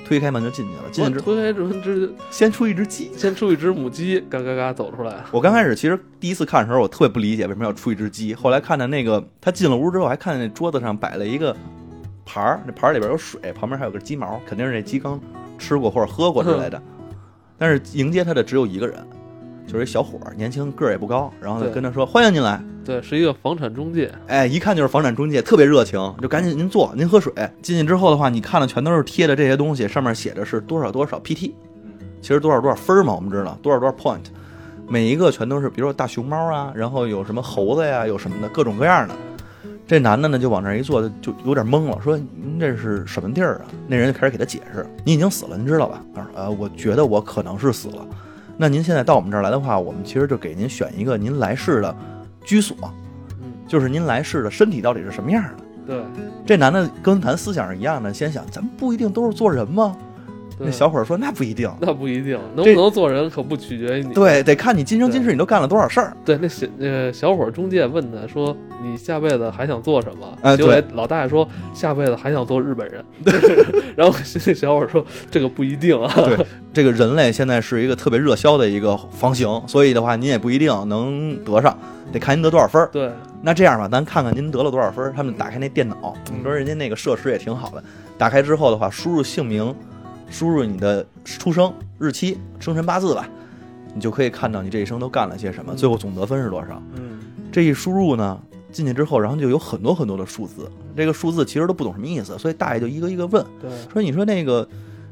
[0.06, 5.16] 推开门就进去了，进去之后推开门之 先出一只鸡，先出一只母鸡，嘎嘎嘎走出来。
[5.32, 8.36] 我刚开始其实第一次看的时候，我特别不理解为什么要出一只鸡。
[8.36, 11.56] 后来看见那个他进了屋之后，还看见那桌子上摆了一个
[12.26, 15.18] 盘儿，那盘儿里边有水，旁边还有个鸡毛，肯定是那鸡刚
[15.58, 16.80] 吃过或者喝过之类的。
[17.58, 19.02] 但是迎接他的只有一个人，
[19.66, 22.62] 就是一小伙儿，年轻个儿也不高，然后就跟他说欢迎您来。
[22.86, 27.34] 对，是一个房产中介，哎，一看就是房产中介，特别热情，就赶紧您坐，您喝水。
[27.62, 31.54] 进去之后的话，你看的全都是贴的这些东西，上面写的是多少多少 PT，
[32.22, 34.24] 其实多少多少分儿嘛，我们知道多少多少 point，
[34.88, 39.16] 每一个全都是，比如说大熊猫啊，然后有什么猴子呀，有什么的各种各样的。
[39.88, 43.66] 这男的呢就往那儿一坐，就就有点懵了，说您这是什么地儿啊？
[43.88, 46.02] 那人就开始给他解释，你已经死了，您知道吧？
[46.14, 48.06] 他说呃，我觉得我可能是死了。
[48.58, 51.96] 那您现在到我们这儿来的话，我们其实就给您选一个您来世的
[52.44, 52.76] 居所，
[53.42, 55.64] 嗯，就是您来世的身体到底是什么样的。
[55.86, 56.04] 对，
[56.46, 59.96] 这男的跟咱思想是一样的，先想咱们不一定都是做人吗？
[60.58, 64.14] 对那小伙儿说那不一定，那不一定，能不能做人可不取决于你。
[64.14, 66.16] 对，得看你今生今世你都干了多少事儿。
[66.24, 73.04] 对，那小呃小伙儿中介问他说：“你下辈子还想做什么？”哎结果对老大爷说：“下辈子还想做日本人。
[73.96, 76.12] ”然后那小伙儿说：“这个不一定啊。
[76.16, 81.78] 对， 这个人类现在是一个特别热销的一个房型，所以的话您也不一定能得上，
[82.12, 82.90] 得看您得多少分儿。
[82.92, 83.12] 对，
[83.42, 85.14] 那这样吧，咱看看您得了多少分儿。
[85.16, 87.84] 他们打开那电脑，嗯你说人家那个设施也挺好的。
[88.18, 89.74] 打开之后的话，输入姓名，
[90.34, 93.30] 输入你的出生日期、生辰八字吧，
[93.94, 96.82] 你就可以看到你这一生都干了些什么，最后总得分是多少。
[96.96, 97.20] 嗯，
[97.52, 98.42] 这一输入呢，
[98.72, 100.68] 进去之后，然后就有很多很多的数字，
[100.98, 104.68] 这个数字其实都不懂什么意思，所以大爷就一个一个问，对，说你说那个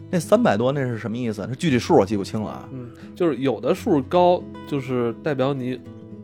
[0.10, 1.46] 那三百多那是什么意思？
[1.48, 2.68] 那具体数我记不清了啊。
[2.74, 5.80] 嗯，就是有的数高，就是代表你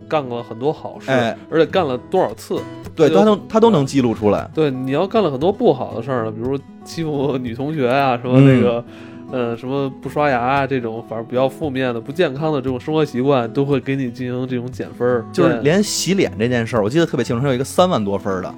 [0.08, 2.60] 干过很多好事，哎而且干了多少次。
[2.96, 4.50] 对，这个他都他都能记录出来。
[4.54, 8.86] 对，你要干了很多不好的事儿呢，比如欺负女同学啊，什么嗯那个，
[9.32, 15.26] 呃，什么不刷牙啊，这种反正比较负面的、不健康的这种生活习惯，都会给你进行这种减分儿。
[15.32, 18.56] 就是连洗脸这件事儿，我记得特别清楚，它有一个三万多分儿的，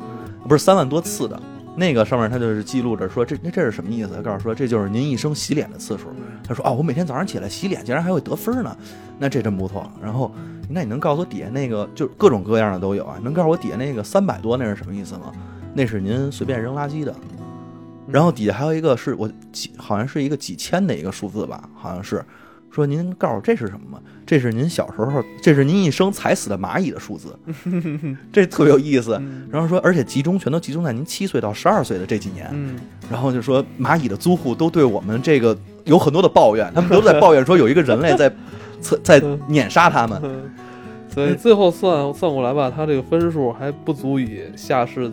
[0.48, 1.38] 不是三万多次的。
[1.76, 4.10] 那个上面他就是记录着说这那这是什么意思？
[4.22, 6.08] 告诉说这就是您一生洗脸的次数。
[6.46, 8.76] 他说哦，我每天早上起来洗脸，竟然还会得分呢，
[9.18, 9.90] 那这真不错。
[10.02, 10.30] 然后
[10.70, 13.20] 那你能告诉我底下那个就各种各样的都有啊？
[13.24, 15.32] 能告诉我底下那个三百多那是什么意思吗？
[15.74, 17.14] 那是您随便扔垃圾的。
[18.08, 22.24] 然后底下还有一个是我几好像是一个几千的一个数字吧，好像是
[22.72, 24.00] 说您告诉我这是什么吗？
[24.26, 27.36] 这是您小时候，这是您一生踩死的蚂蚁的数字，
[28.32, 29.18] 这特别有意思。
[29.20, 32.48] 嗯然后说，而且集中全都集中在您七岁到十二岁的这几年。
[32.52, 32.76] 嗯，
[33.12, 38.32] 然后就说蚂蚁的租户都对我们这个有很多的抱怨，他们都在抱怨说有一个人类在
[38.80, 40.20] 在碾杀他们。
[40.24, 40.50] 嗯
[41.12, 45.12] 所以最后算算过来吧，他这个分数还不足以下世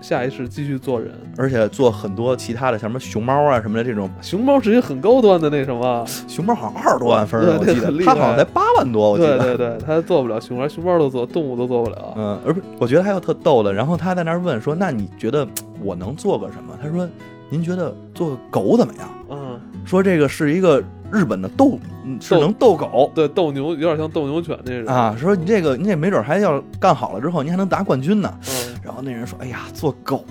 [0.00, 1.12] 下一世继续做人。
[1.36, 9.56] 而且做很多其他的，像什么熊猫啊什么的这种，熊猫是一个很高端的那什么， 熊猫好像二十多万分呢，我记得对很厉害它好像才八万多，我记对得。
[9.56, 12.14] 对对，他做不了熊猫，熊猫都做，动物都做不了。
[12.16, 13.70] 嗯，而不，我觉得还有特逗的。
[13.70, 15.46] 然后他在那儿问说：“那你觉得
[15.82, 17.06] 我能做个什么？”他说
[17.50, 19.49] ：“您觉得做个狗怎么样嗯，？”
[19.90, 24.94] 说这个是一个日本的斗，嗯是能斗狗对，斗牛有点像斗牛犬那种。
[24.94, 25.16] 啊。
[25.20, 28.32] 说你这个，你这没准还要干好了之后，您还能拿冠军呢。
[28.48, 30.24] 嗯，然后那人说：“哎呀，做狗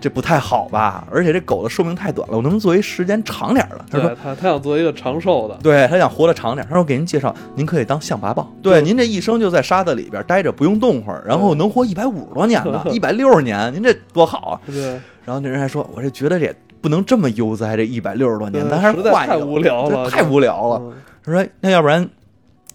[0.00, 1.06] 这不太好吧？
[1.12, 5.56] 而且这狗的寿命太短了，我能不能做一时间长点儿的？”他说他他想做一个长寿的。
[5.62, 8.44] 对他想活得长点，他说给您介绍，您可以当象拔蚌。
[8.60, 14.60] 对，您这一生就在沙子里边待着，不用动会儿，然后能活一百五十多年呢， 一百六十年，您这多好啊！
[14.66, 20.82] 对，然后那人还说，我这觉得这也不能这么悠哉，这一百六十多年，对咱还是换一个，无聊了，太无聊了。
[21.24, 22.08] 说，那要不然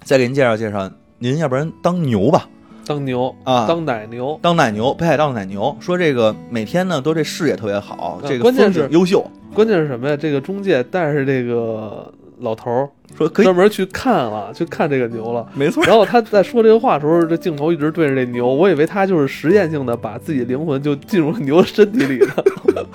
[0.04, 0.90] 再给您介绍介绍，
[1.20, 2.48] 您要不然当牛吧，
[2.86, 5.76] 当牛啊当奶牛，当奶牛，北海道奶牛。
[5.80, 10.16] 说这个每天呢都这视野特别好，嗯这个关键是优秀，关键是什么呀？
[10.16, 15.48] 这个中介带着这个老头儿说可以专，门去看了，去看这个牛了。
[15.54, 15.84] 没错。
[15.86, 22.46] 然后他在说这个话的时候，这镜头一直对着这牛，我以为他就是实验性的把自己灵魂就进入牛的身体里了，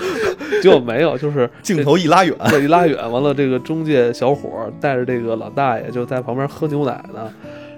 [0.62, 7.32] 结果没有，就是镜头一拉远，对一拉远，完了这个中介小伙儿带着这个老大爷就在旁边喝牛奶呢，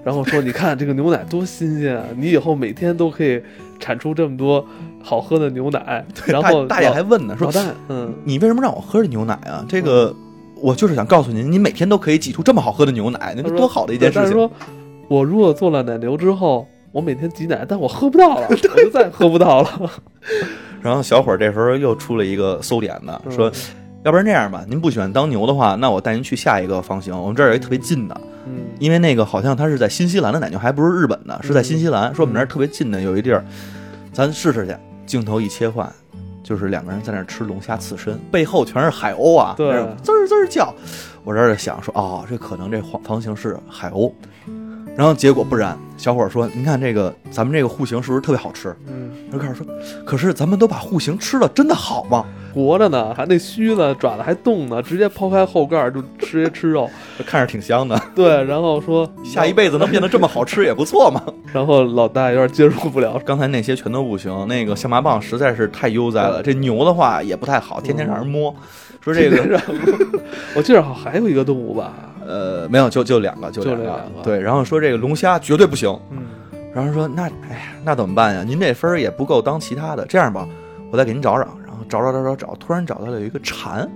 [0.05, 2.05] 然后说：“你看这个牛奶多新鲜啊！
[2.17, 3.41] 你以后每天都可以
[3.79, 4.65] 产出这么多
[5.03, 9.65] 好喝的牛奶。”然后大大爷还问呢，说老大爷，嗯，你为什么让我喝这牛奶啊？
[9.69, 10.13] 这个
[10.63, 14.23] 我就是想告诉您，您每天都可以挤出这么好喝的牛奶，那多好的一件事情。
[14.23, 14.51] 但是说，
[15.09, 19.91] 我如果做了奶牛之后，我每天挤奶，但我喝不到了，我就再也喝不到了。
[20.81, 23.53] 然后小伙儿这时候又出了一个馊点子，嗯说
[24.05, 27.13] 要不然这样吧，您不喜欢当牛的话，那我带您去下一个方型。
[27.17, 32.15] 我们这儿有一特别近的，嗯因为那个好像它是在新西兰的奶牛，还不是日本的，是在新西兰。
[32.15, 33.45] 说我们这儿特别近的有一地儿，
[34.13, 34.75] 咱试试去。
[35.05, 35.93] 镜头一切换，
[36.43, 39.73] 就是两个人在那儿吃龙虾刺身，背后全是海鸥啊，对
[40.03, 40.75] 滋儿滋儿叫。
[41.25, 44.13] 我这儿就想说，哦，这可能这房房型是海鸥。
[44.97, 49.67] 然后结果不然，小伙儿说：“您看这个，咱们这个户型是不是特别好吃嗯，？”然后开始说
[50.05, 56.91] ：“可是咱们都把户型吃了，真的好吗活着呢，还那须子爪子还动呢，直接抛开后盖儿就直接吃肉。？”
[57.25, 61.23] 看着挺香的， 对，然后说下一辈子能变得这么好吃也不错嘛。
[61.55, 66.43] 然后老大有点接受不了，刚才那些全都不行，那个象拔蚌实在是太悠哉了。
[66.43, 68.55] 这牛的话也不太好，天天让人摸。
[69.01, 69.61] 说这个
[70.55, 71.93] 我记得好像还有一个动物吧，
[72.27, 73.85] 呃没有，就就两个，就就两个。
[73.85, 75.91] 这两个对，然后说这个龙虾绝对不行。
[76.11, 76.19] 嗯
[76.75, 78.43] 然后说那哎呀，那怎么办呀？
[78.43, 80.07] 您这分儿也不够当其他的。
[80.07, 80.49] 这样吧，
[80.91, 81.47] 我再给您找找。
[81.67, 83.87] 然后找找找找找，突然找到了有一个蝉，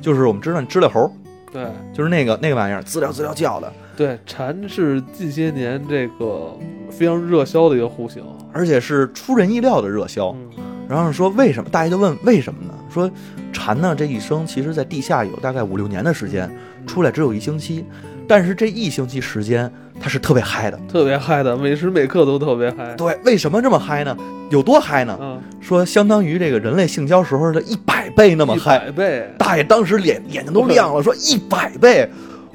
[0.00, 1.08] 就是我们知道知了猴，
[1.52, 6.52] 对就是那个那个玩意儿，滋溜滋溜叫的，对，蝉是近些年这个
[6.90, 8.24] 非常热销的一个户型。
[8.52, 10.34] 而且是出人意料的热销。
[10.56, 11.68] 嗯然后说为什么？
[11.70, 12.72] 大爷就问为什么呢？
[12.90, 13.10] 说
[13.52, 16.50] 蝉呢这一生其实在地下有大概五六年的时间，
[16.86, 17.84] 出来只有一星期，
[18.26, 19.70] 但是这一星期时间
[20.00, 20.80] 它是特别嗨的。
[20.88, 22.94] 特别嗨的，每时每刻都特别嗨。
[22.94, 24.16] 对，为什么这么嗨呢？
[24.50, 25.18] 有多嗨呢？
[25.20, 28.78] 嗯，说相当于这个人类性交时候的一百倍那么一嗨。
[28.78, 32.08] 百倍，大爷当时脸眼睛都亮了，说一百倍，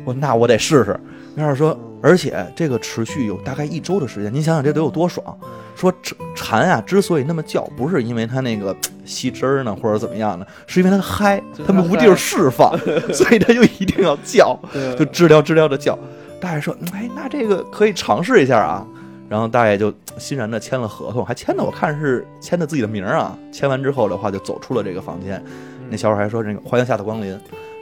[0.04, 1.00] 我那我得试试。
[1.36, 5.26] 然后说，而且这个持续有大概一周的时间，您想想这得有多爽。
[5.74, 8.76] 说蝉蝉啊，之所以那么叫，不是因为它那个
[9.06, 12.78] 吸汁儿呢，或者怎么样呢，是因为它嗨，就是它们无地儿释放，
[13.14, 14.60] 所以它就一定要叫，
[15.00, 15.98] 就知了知了的叫。
[16.42, 18.86] 大爷说，嗯哎，那这个可以尝试一下啊。
[19.30, 23.36] 然后大爷就欣然的签了合同，还签的我看是签的自己的名儿啊。
[23.52, 25.42] 签完之后的话，就走出了这个房间。
[25.90, 27.32] 那小伙还说：“这个欢迎下次光临，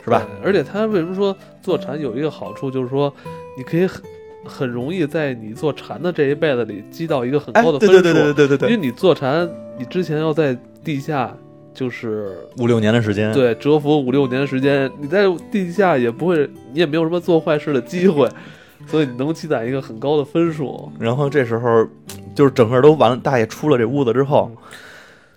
[0.04, 3.14] 是吧？”而且他为什么说做禅有一个好处，就是说
[3.62, 4.02] 你可以很
[4.44, 8.02] 很容易在你做禅的这一辈子里积到一个很哎，高的分数。
[8.02, 9.48] 对对对对对对对，因为你做禅，
[9.78, 11.32] 你之前要在地下
[11.76, 18.28] 就是五六年的时间，对蛰伏五六年的时间，你在地下也不会，你也没有什么做坏事的机会，
[18.88, 20.92] 所以你能积攒一个很高的分数。
[21.00, 21.88] 然后这时候
[22.34, 24.52] 就是整个都完了，大爷出了这屋子之后，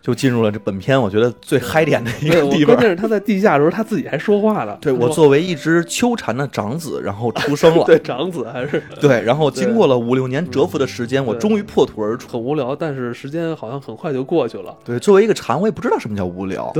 [0.04, 2.74] 就进入了这本片我觉得最嗨点的一个地方。
[2.76, 4.76] 关键是他在地下的时候，他自己还说话了。
[4.78, 12.28] 对我作为一只秋蝉的长子，然后出生了， 对长子还是 对然后经过了五六年蛰伏的时间，我终于破土而出。
[12.28, 14.76] 很无聊，但是时间好像很快就过去了。
[14.84, 16.70] 对，作为一个蝉，我也不知道什么叫无聊。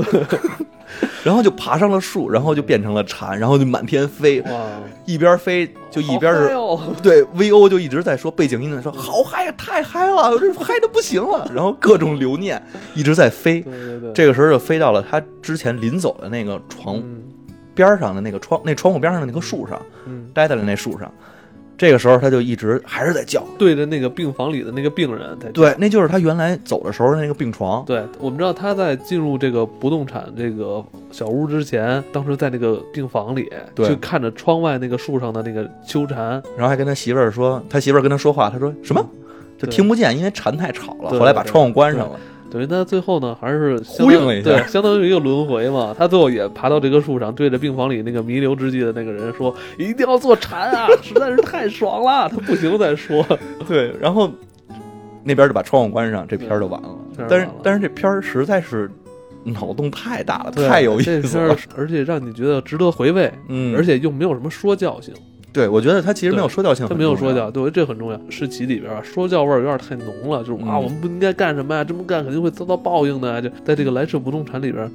[1.23, 4.49] 然后就爬上了树，然后就变成了蝉，然后就满天飞，哇，
[5.05, 11.49] 一边飞就一边是哦，对，VO 就一直在说，背景音在说好嗨呀，太嗨了，这嗨的不行了。
[11.53, 12.61] 然后各种留念
[12.93, 17.23] 一直在飞，对对对，这个时候就飞到了他之前临走的那个床嗯。
[17.73, 21.11] 边上的那个窗，那窗户边上的那棵树上，嗯，待在了那树上。
[21.77, 27.83] 这个时候他就一直还是在叫，对着那个病房里的那个病人在对，那就是他原来走的时候的那个病床。
[27.83, 33.89] 对，我们知道他在进入这个不动产这个小屋之前，当时在那个病房里，对。
[33.89, 39.05] 就看着窗外那个树上的那个秋蝉，然后还跟他媳妇儿说，他媳妇儿跟他说话，他说什么？
[39.57, 41.09] 就听不见，因为蝉太吵了。
[41.09, 42.17] 后来把窗户关上了。
[42.49, 45.95] 等于他最后呢，还是呼应了一下对，相当于一个轮回嘛。
[45.97, 53.25] 他最后也爬到这棵树上，对着病房里那个弥留之际的那个人说：“一定要做禅啊，实在是太爽了。”他不行再说，
[53.67, 54.29] 对，然后
[55.23, 56.89] 那边就把窗户关上，这片儿就完了
[57.27, 58.89] 但是但是这片儿实在是
[59.43, 61.55] 脑洞太大了，太有意思了。
[61.75, 65.13] 而且让你觉得值得回味，嗯，而且又没有什么说教性。
[65.55, 67.49] 对我觉得他其实没有说教性，他没有说教，。
[67.49, 68.19] 对，这很重要。
[68.29, 73.39] 世奇里边啊，说教味儿有点太浓了，就是、啊，嗯我们不应该干什么呀，这么干肯定会遭到报应的呀。
[73.39, 74.91] 就在这个来世不动产里边，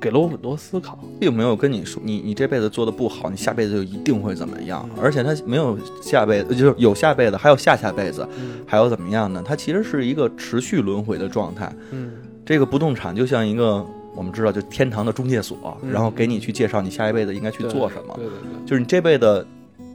[0.00, 0.96] 给了我很多思考。
[1.18, 4.88] 并没有跟你说，你你这辈子做的不好，你下辈子就一定会怎么样。
[4.94, 9.42] 嗯而且他没有下辈子，就是有下辈子，还有下下辈子，嗯还有怎么样呢？
[9.44, 11.72] 它其实是一个持续轮回的状态。
[11.90, 12.12] 嗯，
[12.44, 13.84] 这个不动产就像一个
[14.14, 18.14] 我们知道，就天堂的中介所，嗯然后给你去介绍你下一辈子应该去做什么。
[18.14, 19.44] 对对对，就是你这辈子，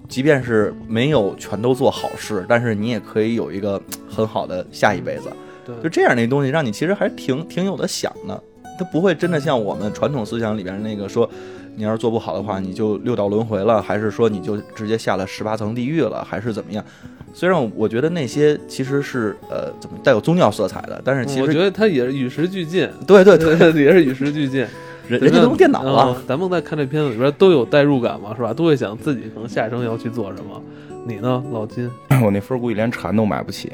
[0.09, 5.29] 即便是没有全都做好事，但是你也可以有一个很好的下一辈子。
[5.65, 8.43] 对就这样那东西，让你其实还挺挺有的想的。
[8.77, 11.29] 它不会真的像我们传统思想里边那个说，
[11.75, 16.83] 你要是做不好的话，你就六道轮回了，还是说你就直接下了十八层地狱了，还是怎么样？
[17.31, 24.65] 虽然我觉得那些其实是呃怎么带有宗教色彩的，但是其实我觉得它也是与时俱进，对对对， 对，也是与时俱进。
[25.09, 28.53] 人人家都用电脑了，嗯咱们在看这片子里边都有代入感嘛，是吧？
[28.53, 30.61] 都会想自己可能下一生要去做什么。
[31.07, 31.89] 你呢，老金？
[32.23, 33.71] 我那分儿估计连蝉都买不起，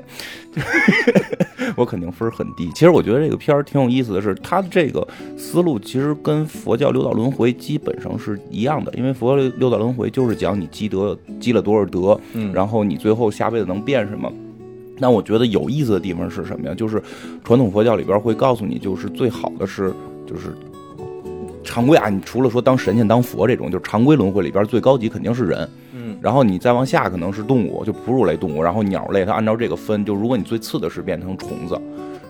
[1.75, 2.69] 我肯定分很低。
[2.73, 5.05] 其实我觉得这个片儿挺有意思的是，它的这个
[5.36, 14.31] 思路其实跟佛教六道轮回基本上是一样的，因为佛教六道轮回就是讲你积德积了多少德，嗯然后你最后下辈子能变什么。
[14.97, 16.75] 那我觉得有意思的地方是什么呀？
[16.75, 17.01] 就是
[17.43, 19.91] 传统佛教里边会告诉你，就是最好的是
[20.27, 20.55] 就是
[21.66, 26.18] 常规啊，你除了说当神仙、当佛这种，就是常规轮回里边最高级肯定是人，嗯。
[26.22, 31.78] 然后你再往下可能是动物，就哺乳类动物，然后鸟类，它按照这个分，就如果你最次的是变成虫子，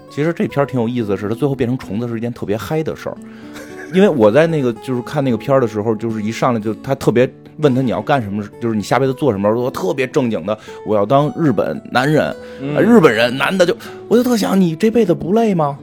[0.09, 3.17] 其实这片儿挺有意思的是，它最后变成虫子是一件特别嗨的事儿。
[3.93, 12.75] 因为我在那个就是看那个片儿的时候，就是一上来就他特别问他你要干什么，就是你下辈子做什么，我特别正经的，我要当日本男人，嗯。
[12.75, 13.75] 啊日本人男的就，
[14.07, 15.77] 我就特想你这辈子不累吗？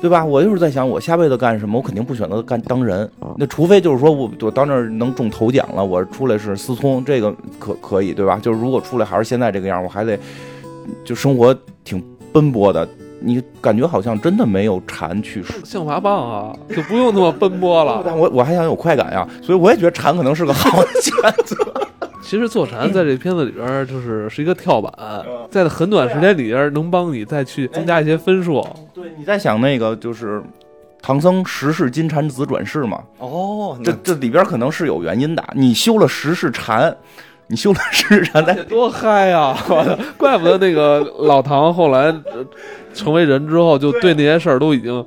[0.00, 0.24] 对吧？
[0.24, 1.78] 我就是在想，我下辈子干什么？
[1.78, 8.38] 我肯定不选择干当人，那除非就是说我我到那儿能中头奖了，我出来是思聪，这个可可以，对吧？
[8.40, 10.18] 就是如果出来还是现在这个样，我还得
[11.04, 12.88] 就生活挺奔波的，
[13.20, 18.02] 你感觉好像真的没有禅去象拔蚌啊，就不用那么奔波了。
[18.06, 21.56] 但我我还想有快感呀，所以我也觉得禅可能是个好选择。
[22.22, 24.92] 其实坐禅在这片子里边儿就是是一个跳板，
[25.50, 28.64] 在很短时间里边儿能帮你再去增加一些分数。
[28.94, 30.42] 对，你在想那个就是
[31.02, 33.00] 唐僧十世金蝉子转世嘛？
[33.18, 35.42] 哦，这这里边可能是有原因的。
[35.54, 36.94] 你修了十世禅，
[37.46, 39.56] 你修了十世禅， 在多嗨呀！
[40.16, 42.44] 怪不得那个老唐后来呃
[42.92, 45.04] 成为人之后，就对那些事儿都已经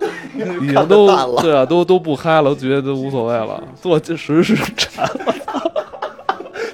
[0.61, 1.07] 已经都
[1.41, 3.64] 对啊，都都不嗨了，觉得都无所谓了。
[3.80, 5.07] 做这实是禅，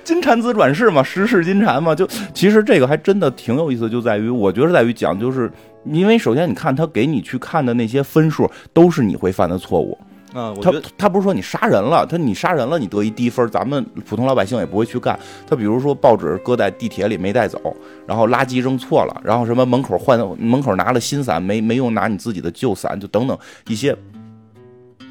[0.09, 5.51] 金蝉子转世嘛，十世金蝉嘛，就其实这个还真的挺有意思，就在于我觉得在于讲，就是
[5.85, 9.95] 因为首先你看他给你去看的那些分数都是你会犯的错误，
[10.33, 15.17] 啊，我他他不是说你杀人了，他你杀人了你得一低分，咱们普通老百姓也不会去干。
[15.47, 17.61] 他比如说报纸搁在地铁里没带走，
[18.07, 23.37] 然后垃圾扔错了，然后什么门口换门口拿了新伞没没用拿你自己的旧伞，就等等
[23.67, 23.95] 一些。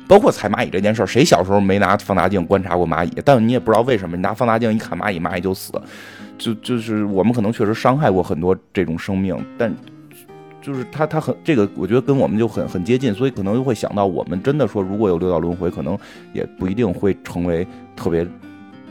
[0.08, 3.12] 包括踩蚂蚁这件事儿，谁小时候没拿放大镜观察过蚂蚁？
[3.24, 5.72] 但你也不知道为什么，你拿放大镜一看蚂蚁，蚂蚁就死。
[6.38, 9.74] 就就是我们可能确实伤害过很多这种生命，但
[10.62, 15.98] 就是他他很这个，我觉得跟我们就很很接近，所以可能就会想到，我们真的说如果有六道轮回，可能
[16.32, 18.26] 也不一定会成为特别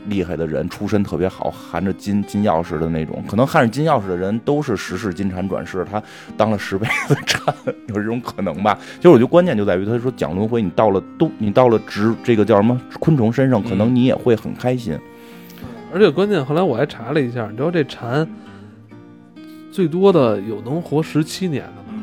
[0.06, 3.22] 厉害的人，出身特别好，含着金金钥匙的那种。
[3.28, 6.02] 可能含着金钥匙的人都是十世金蝉转世，他
[6.36, 7.54] 当了十辈子蝉，
[7.88, 8.78] 有这种可能吧？
[9.00, 14.98] 就是我觉得关键就在于他说讲轮回，你到了都你到了植这个叫什么昆虫身上，可能你也会很开心。
[15.92, 18.28] 而且关键后来我还查了一下，你知道这蝉
[19.70, 21.98] 最多的有能活十七年的吗？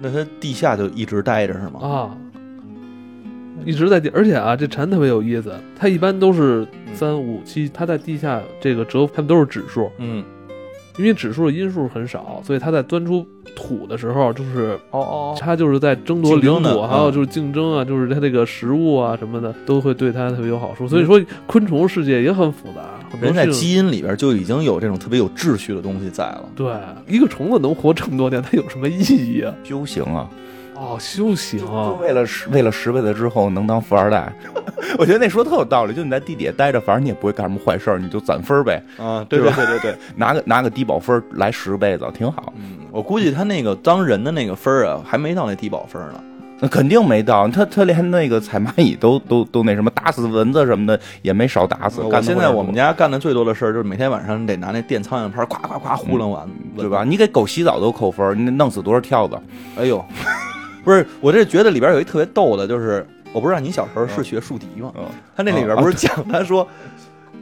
[0.00, 1.80] 那它地下就一直待着是吗？
[1.80, 2.16] 啊，
[3.64, 10.24] 一直在地，而且啊，这蝉特别有意思，它一般都是三五七，它在地下这个折，它们都是指数，嗯，
[10.98, 20.88] 因为指数的因数很少，所以它在钻出土的时候，就是哦哦，它就是在争夺领土，还有就是竞争啊，就是它这个食物啊什么的，都会对它特别有好处。
[20.88, 22.82] 所以说，昆虫世界也很复杂，
[23.20, 26.44] 人在基因里边就已经有这种特别有秩序的东西在了。
[26.56, 26.72] 对
[27.06, 29.54] 一个虫子能活这么多年，它有什么意义啊？
[29.62, 30.28] 修行啊，
[30.74, 34.32] 哦，修行就啊，为了十为了十辈子之后能当富二代，
[34.98, 35.94] 我觉得那说特有道理。
[35.94, 42.52] 就你在地底下待着，反正你也不会干什么坏事儿，你就攒分儿呗，啊，对对对对对， 拿个拿个低保分来十辈子，挺好。
[42.56, 46.20] 嗯，我估计他那个当人的那个分儿啊，还没到那低保分呢。
[46.64, 52.00] 那肯定没到，他他连那个踩蚂蚁都都都那什么，打死蚊子什么的也没少打死。
[52.00, 57.04] 我干现在我们家干的最多的事儿就是每天晚上得拿那电苍蝇拍儿咵咵咵呼楞完，对吧？？
[57.04, 59.42] 你给狗洗澡都扣分你得弄死多少跳蚤？
[59.76, 60.04] 哎呦，
[60.84, 64.92] 不是，我这觉得里边有一特别逗的，就是我不知道你小时候是学竖笛吗？
[64.96, 65.04] 嗯，
[65.36, 66.66] 他那里边不是讲他说。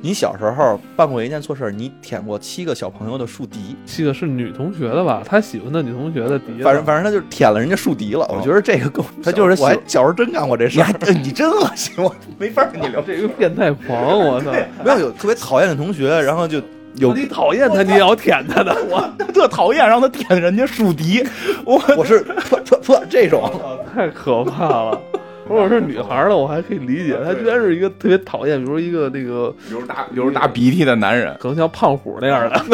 [0.02, 5.22] 你小时候办过一件错事儿，你舔过七个小朋友的竖笛，七个是女同学的吧？
[5.26, 8.26] 他喜欢的女同学的笛，反正反正他就是舔了人家竖笛了。
[8.30, 10.82] 我觉得这个跟我他就是我还小时候真干过这事
[11.22, 13.02] 你真恶心，我没法跟你聊。
[13.02, 14.52] 这个变态狂，我操！
[14.82, 16.62] 没有有特别讨厌的同学，然后就
[16.96, 19.00] 有你讨厌他，你也要舔他的，我
[19.32, 21.24] 特讨厌让他舔人家竖笛，
[21.64, 23.50] 我我是不不不这种，
[23.94, 25.00] 太可怕了。
[25.48, 31.36] 如果是女孩儿的，我还可以理解，他居然是一个特别讨厌，比如一个那个流着大流着大鼻涕的男人。
[31.40, 32.60] 可能像胖虎那样的，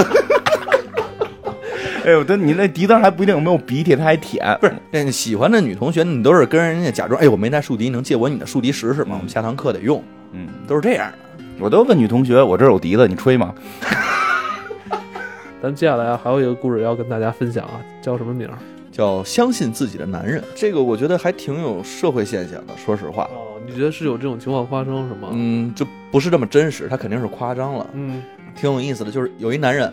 [2.05, 4.57] 哎呦，但你那笛子还不一定有没有鼻涕，他还舔。
[4.61, 9.13] 不是那喜欢的女同学，你都是跟人家假装，哎，我没带竖笛，能借我你的竖笛试试吗？
[9.13, 10.03] 我们下堂课得用，
[10.33, 11.19] 嗯，都是这样的。
[11.59, 13.55] 我都问女同学，我这儿有笛子，你吹吗？
[15.63, 18.59] 咱接下来啊，还有一个故事要跟大家分享啊，叫什么名儿？
[18.93, 22.75] 叫相信自己的男人，这个我觉得还挺有社会现象的。
[22.77, 25.29] 说实话，哦，你觉得是有这种情况发生是吗？
[25.33, 27.87] 嗯，就不是这么真实，他肯定是夸张了。
[27.95, 28.23] 嗯
[28.55, 29.93] 挺有意思的，就是有一男人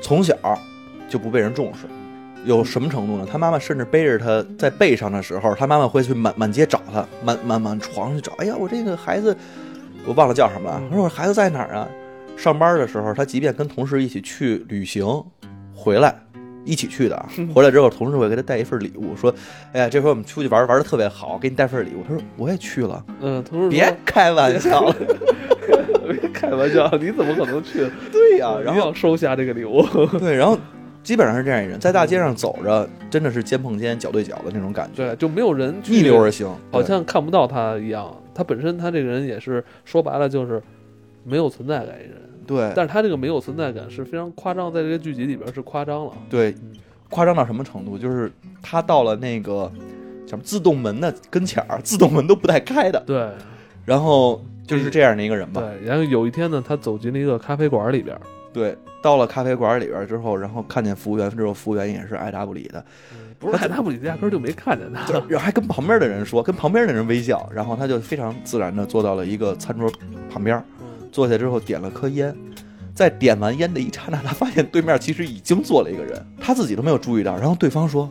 [0.00, 0.34] 从小
[1.08, 1.86] 就不被人重视，
[2.44, 3.26] 有什么程度呢？
[3.30, 8.32] 他妈妈甚至背着他在背上的时候，他妈妈会去满满街找他，满满满床上去找。
[8.38, 9.36] 哎呀，我这个孩子，
[10.06, 10.80] 我忘了叫什么了。
[10.88, 11.88] 他说我孩子在哪儿啊？
[12.36, 15.04] 上班的时候，他即便跟同事一起去旅行，
[15.74, 16.14] 回来
[16.64, 19.34] 一起去的啊， 回来之后，同事会给他带一份礼物，说
[19.72, 23.02] ：“哎呀，这回我们出去玩玩的特别好，给你带份礼物。”他说：“我也去了。
[23.20, 24.94] 嗯，同事”别开玩笑了，
[26.20, 27.88] 别开玩笑，你怎么可能去？
[28.12, 29.82] 对呀、然然后后收下这个礼物。
[30.20, 30.58] 对，然后
[31.06, 38.12] 基本上是这样一人，在大街上走着，真的是肩碰肩、脚对脚的那种感觉，对，就没有人逆流而行，好像看不到他一样。
[38.34, 40.60] 他本身他这个人也是说白了就是
[41.22, 46.12] 没有存在感一人，对但是他这个没有存在感是非常夸张，在这个剧集里边是夸张了。
[46.28, 46.72] 对嗯，
[47.08, 47.96] 夸张到什么程度？
[47.96, 49.70] 就是他到了那个
[50.26, 53.28] 叫什么自动门的跟前儿，自动门都不带开的，对
[53.84, 55.60] 然后就是这样的一个人吧。
[55.60, 58.18] 对，然后有一天呢，他走进了一个咖啡馆里边，
[58.52, 62.84] 对，到了咖啡馆里边之后，然后看见服务员之后，服务员也是爱答不理的，
[63.38, 65.12] 不是爱答不理压根儿就没看见他。
[65.28, 69.90] 然后还跟旁边的人说，跟旁边的人微笑，然后他就非常自然的坐到了一个餐桌
[70.30, 70.62] 旁边，
[71.12, 72.34] 坐下之后点了颗烟，
[72.94, 78.10] 在点完烟的一刹那，他发现对面其实已经坐了一个人，他自己都没有注意到，然后对方说：“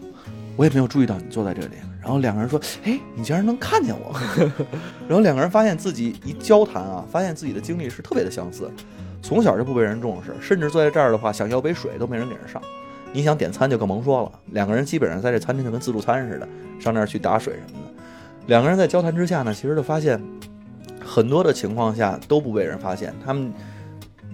[0.56, 4.16] 我也没有注意到你坐在这里。”然后两个人说：“哎，你竟然能看见我！”
[5.10, 8.70] 然后两个人发现自己一交谈啊，发现自己的经历是特别的相似，
[9.26, 12.62] 从小就不被人重视，甚至坐在这儿的话，想要杯水都没人给人上。
[13.12, 16.48] 你想点餐就更甭说了，两个人基本上在这餐厅就跟自助餐似的，
[16.80, 18.04] 上那儿去打水什么的。
[18.46, 20.22] 两个人在交谈之下呢，其实就发现
[21.04, 23.12] 很多的情况下都不被人发现。
[23.26, 23.52] 他们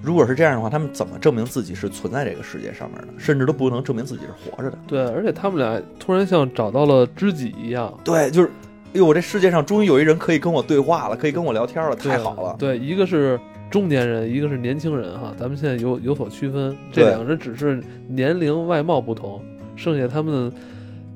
[0.02, 3.08] 如果是这样的话，他们怎么证明自己是存在这个世界上面的？
[3.18, 4.78] 甚至都不能证明自己是活着的。
[4.86, 12.54] 对，而且他们俩突然像找到了知己一样，对，就是，哎呦，我这世界上终于有一人可以跟我对话了，可以跟我聊天了，太好了。
[12.60, 13.40] 对，一个是
[13.72, 19.42] 中年人，一个是年轻人哈，咱们现在有有所区分，这两个人只是年龄外貌不同，
[19.78, 20.52] 剩下他们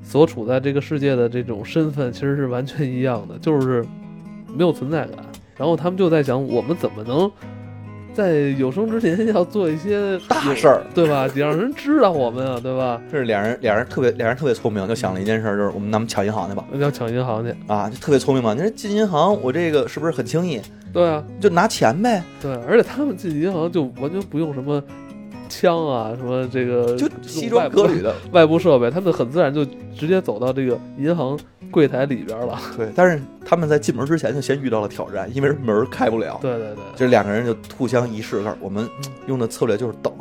[0.02, 3.84] 所处在这个世界的这种身份其实是完全一样的，就是
[4.56, 5.18] 没有存在感。
[5.54, 7.30] 然后他们就在想，我们怎么能
[8.16, 11.28] 在有生之年 要做一些大事儿，对吧？
[11.28, 12.98] 得让人知道我们啊，对吧？
[13.12, 18.54] 这是俩人，俩人特别，俩人特别聪明，就想了一件事儿，就是我们咱们抢银行去吧，要抢银行去，啊，就特别聪明嘛。
[18.54, 20.58] 你说进银行，我这个是不是很轻易？
[20.94, 24.82] 对啊，就拿钱呗，对，而且他们进银行就完全不用什么
[25.48, 28.14] 枪啊，什么这个就西装革履的。
[28.32, 29.64] 外部设备，他们很自然就
[29.96, 31.38] 直接走到这个银行
[31.70, 32.58] 柜台里边了。
[32.76, 36.38] 对，但是他们在进门之前就先遇到了挑战，因为门儿开不了。
[36.42, 38.88] 对对对，就两个人就互相一试，告诉我们
[39.26, 40.12] 用的策略就是等。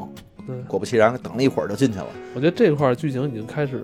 [0.47, 2.07] 对，果不其然，等了一会儿就进去了。
[2.35, 3.83] 我觉得这块儿剧情已经开始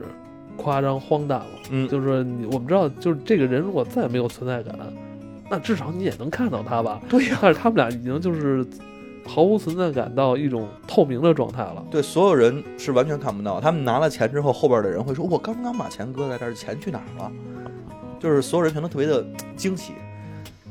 [0.56, 1.48] 夸张荒诞了。
[1.72, 4.76] 嗯，就是说你我们知道，就是这个人如果再没有存在感，
[5.50, 7.02] 那至少你也能看到他吧。
[7.10, 8.66] 对呀、但是他们俩已经就是
[9.26, 11.84] 毫无存在感到一种透明的状态了。
[11.90, 13.60] 对，所有人是完全看不到。
[13.62, 17.32] 他们拿了钱之后，后边的人会说：“我刚刚把钱搁在这儿，钱去哪儿了？”
[18.20, 19.94] 就是所有人全都特别的惊喜。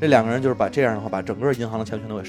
[0.00, 2.22] 这两个人就是把这样的话，把整个银行的钱全都给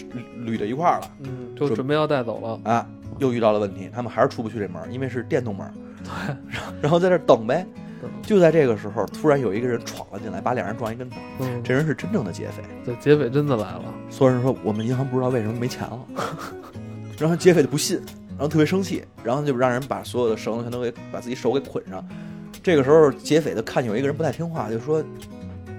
[0.45, 2.71] 捋到一块儿了嗯，就准备要带走了。
[2.71, 2.87] 啊！
[3.19, 5.71] 又遇到了问题，他们还是出不去这门，因为是电动门。
[6.03, 6.35] 对，
[6.81, 7.65] 然后在这儿等呗。
[8.21, 11.17] 就在这个时候，突然有一个人闯了进来，把两人撞一跟头。
[11.39, 12.63] 嗯，这人是真正的劫匪。
[12.85, 13.83] 对，劫匪真的来了。
[14.09, 15.99] 所有人说我们银行不知道为什么没钱了，
[17.19, 22.03] 然后劫匪就不信，然后特别生气，然后就让人把所有的绳子全都给把自己手给捆上。
[22.63, 25.03] 这个时候劫匪就看见有一个人不太听话，就说：“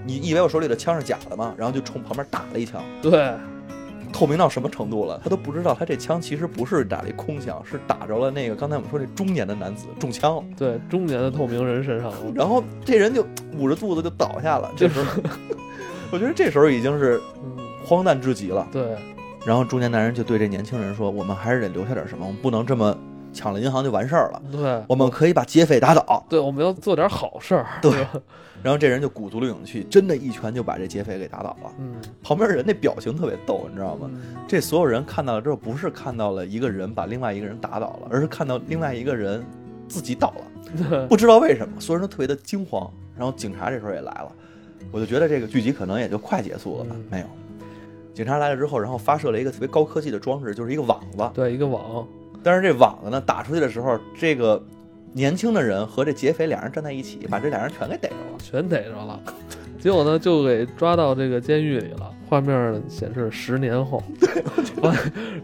[0.05, 2.83] 你以为我手里的枪是假的吗？”然后就冲旁边打了一枪。
[3.01, 3.33] 对，
[4.13, 5.21] 透明到什么程度了？
[5.25, 10.45] 他都不知道他这枪其实不是打了一空枪，是打着了那个刚才我们说那中年的男子中枪了。
[10.57, 12.17] 对，中年的透明人身上了。
[12.35, 13.27] 然后这人就
[13.59, 14.71] 捂着肚子就倒下了。
[14.77, 15.23] 这时候，
[16.11, 18.69] 我觉得这时候已经是嗯，荒诞至极了。
[18.71, 18.97] 对，
[19.45, 22.97] 然后中年男人就对这年轻人说：“我们还是得留下点什么，我们不能这么
[23.33, 24.43] 抢了银行就完事儿了。
[24.51, 26.25] 对，我们可以把劫匪打倒。
[26.29, 27.67] 对，我们要做点好事儿。
[27.81, 28.07] 对，”
[28.63, 31.73] 然后这人就鼓足了勇气，真的一拳就把这劫匪给打倒了。
[31.79, 34.11] 嗯，旁边人那表情特别逗，你知道吗？
[34.13, 39.45] 嗯这所有人看到了之后，不是看到了一个人把另外一个人打倒了，而是看到另外一个人
[39.89, 42.89] 自己倒了， 对，不知道为什么，所有人都特别的惊慌。
[43.17, 44.33] 然后警察这时候也来了，
[44.91, 46.91] 我就觉得这个剧集可能也就快结束了吧？
[46.95, 47.27] 嗯没有，
[48.15, 51.31] 警察来了之后，然后发射了一个特别高科技的装置，就是一个网子。
[51.35, 52.07] 对，一个网，
[52.43, 54.63] 但是这网子呢打出去的时候，这个
[55.13, 58.39] 年轻的人和这劫匪两人站在一起，把这俩人全给逮着了。
[58.39, 59.21] 全逮着了。
[59.83, 62.09] 结果呢就给抓到这个监狱里了。
[62.29, 64.03] 画面显示十年后，
[64.81, 64.95] 完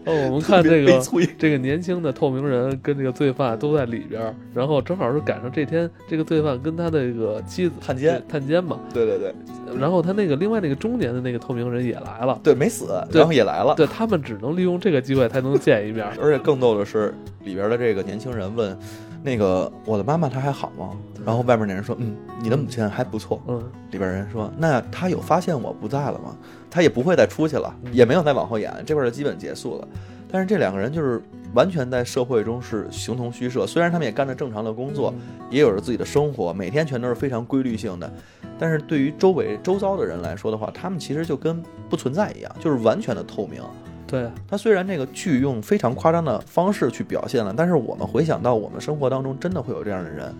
[0.03, 0.99] 然后我们看这个
[1.37, 8.19] 这个年轻的透明人跟这个罪犯都在里边儿，然后正好是赶上这天，这个罪犯跟他的这个妻子探监。
[8.27, 9.31] 探监嘛，对对对。
[9.77, 13.19] 然后他那个另外那个中年的那个透明人也来了，对，没死，对。
[13.19, 13.75] 然后也来了。
[13.75, 16.07] 对他们只能利用这个机会才能见一面。
[16.19, 17.13] 而且更逗的是，
[17.43, 18.75] 里边的这个年轻人问
[19.21, 20.91] ：“那个我的妈妈她还好吗？”
[21.25, 23.61] 然后外面那人说：“嗯，你的母亲还不错。”嗯，
[23.91, 26.35] 里边人说：“那她有发现我不在了吗？
[26.69, 29.87] 她也不会再出去了，嗯也没有再往后演，这块儿就基本结束了。
[30.31, 31.21] 但是这两个人就是
[31.55, 35.13] 完全在社会中是形同虚设，虽然他们也干着正常的工作，
[35.49, 38.11] 也有着自己的生活，每天全都是非常规律性的，
[38.59, 43.61] 但是对于周围周遭的人来说的话，他们其实就跟不存在一样，就是完全的透明。
[44.09, 50.33] 对，他虽然这个剧用非常夸张的方式去表现了，但是我们回想到我们生活当中真的会有这样的人，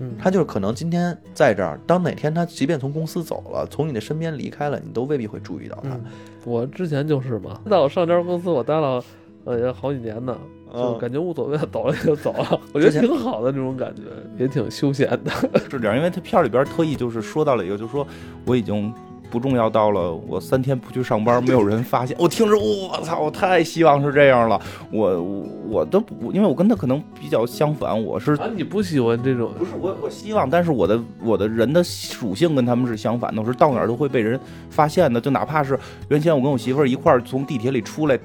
[0.00, 5.90] 嗯，他就是可能今天在这儿，当哪天他即便从公司走了，从你的身边离开了，你都未必会注意到他。
[5.90, 6.04] 嗯，
[6.44, 9.02] 我之前就是嘛，在我上家公司我待了
[9.44, 10.36] 呃也好几年呢，
[10.72, 14.02] 就嗯感觉无所谓，走了就走了， 我觉得挺好的那种感觉，
[14.38, 15.30] 也挺休闲的。
[15.70, 18.06] 是这样，因为他片儿里边特意就是说到了一个，就是说
[18.44, 18.92] 我已经
[19.34, 22.16] 不重要到了我三天不去上班，没有人发现。
[22.20, 24.60] 我听着，我操，我太希望是这样了。
[24.92, 29.50] 我我我都不，因为我跟他可能比较相反，我是啊，你不喜欢这种？
[29.58, 34.38] 不是我，我希望，但是我的我的人的属性跟他们是相反的，我是到哪儿都会被人
[34.70, 35.76] 发现的，就哪怕是
[36.10, 38.16] 原先我跟我媳妇儿一块儿从地铁里出来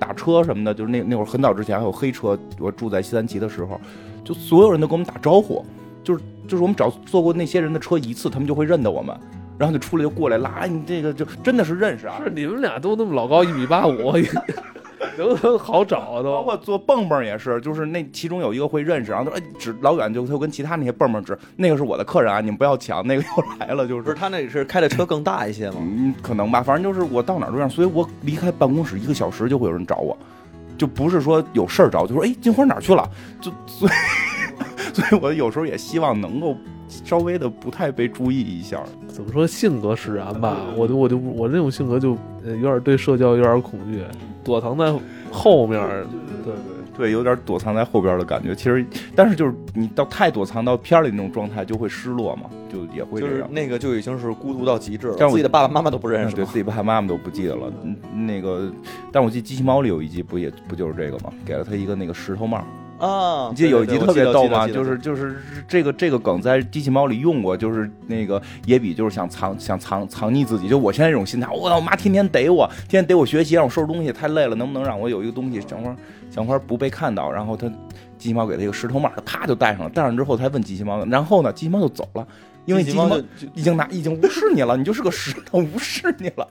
[0.00, 3.80] 打车什么的，就是那那会儿很早之前还有黑车，我住在西三旗的时候，
[4.24, 5.64] 就所有人都跟我们打招呼，
[6.02, 9.16] 就是就是我们只要坐过那些人的车一次，他们就会认得我们。
[9.58, 12.20] 然后就出来就过来了，哎，你这个就真的是认识啊！
[12.22, 14.12] 是你们俩都那么老高，一米八五，
[15.16, 16.42] 都都好找都包。
[16.42, 23.28] 括做蹦蹦也是，就是那其中有一个会认识，然后他说哎指老远就他就跟其他那些蹦蹦指，那个是我的客人啊，你们不要抢，那个又
[23.58, 25.76] 来了，就是不是他那里是开的车更大一些吗？
[25.80, 30.16] 嗯，可能吧，反正就是我到哪儿都这样，所以我离开办公室一个小时就会有人找我，
[30.76, 33.08] 就不是说有事儿找，就说哎金花哪儿去了，
[33.40, 33.92] 就所以
[34.92, 36.56] 所以我有时候也希望能够
[36.88, 38.82] 稍微的不太被注意一下。
[39.08, 40.56] 怎么说性格使然吧？
[40.76, 44.02] 我就我就我这种性格就呃有点对社交有点恐惧，
[44.44, 44.94] 躲藏在
[45.30, 45.80] 后面
[46.44, 46.52] 对。
[46.52, 46.54] 对
[46.96, 48.54] 对，有点躲藏在后边的感觉。
[48.54, 48.82] 其实，
[49.14, 53.52] 但是就是你到太躲藏到片里那种状态，就会失落嘛，就也会就是这样。
[53.52, 57.70] 那个就已经是孤独到极致了，但我自己的爸爸妈妈都不认识吗对自己爸爸妈妈都不记得了。
[57.82, 57.94] 嗯
[58.26, 58.72] 那个，
[59.12, 61.30] 但我记得机器猫里有一集不也不就是这个吗？
[61.44, 62.64] 给了他一个那个石头帽。
[62.98, 63.48] 啊！
[63.50, 64.66] 你记得有一集特别逗吗？
[64.66, 65.36] 就是就是
[65.68, 75.94] 这个这个梗在机器猫里用过，就是那个野比就是想藏想藏藏匿自己，就我现在这种心态，我操，我妈天天逮我，天天逮我学习，让我收拾东西，太累了，能不能让我有一个东西，想法
[76.30, 77.30] 想法不被看到？
[77.30, 77.68] 然后他
[78.18, 82.26] 机器猫给他一个石头帽，他啪就戴上了，戴上之后他还问机器猫，然后呢，机器猫就走了，
[82.64, 83.18] 因为机器猫
[83.54, 86.48] 已经拿已经无视你了，你就是个石头，无视你了。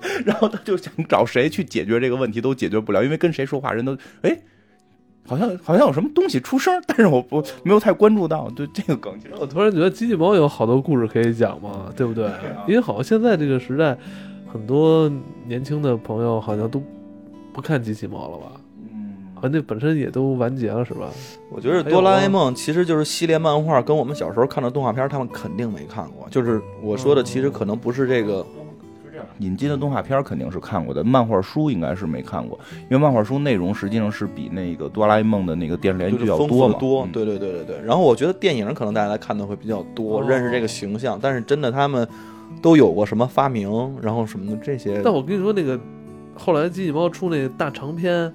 [0.24, 4.34] 然后他就想找谁去解决这个问题，都解决不了，因为跟谁说话，人都哎，
[5.30, 8.50] 好像好像有什么东西出声， 但是我不没有太关注到。
[8.50, 12.28] 对这个梗，其实我突然觉得机器猫有好多故事可以讲嘛，对不对？
[12.66, 13.96] 因为好像现在这个时代，
[14.52, 15.08] 很多
[15.46, 16.82] 年轻的朋友好像都
[17.52, 18.46] 不看机器猫了吧？
[18.92, 21.08] 嗯，好像那本身也都完结了，是吧？
[21.48, 26.28] 我觉得哆啦 A 梦其实就是系列漫画，跟我们小时候看的动画片，他们肯定没看过。
[26.28, 28.44] 就是我说的，其实可能不是这个，
[29.38, 36.78] 引进的动画片肯定是看过的，漫画书应该是没看过，因为漫画书内容实际上是比那个哆啦 A 梦的那个电视连续剧要多嘛。
[36.78, 37.04] 多。
[37.04, 37.80] 嗯对对对对对。
[37.84, 42.06] 然后我觉得电影可能大家来看的会比较多，哦认识这个形象，但是真的他们
[42.60, 43.70] 都有过什么发明，
[44.02, 45.00] 然后什么的这些。
[45.02, 45.78] 但我跟你说，那个
[46.34, 48.32] 后来机器猫出那个大长篇，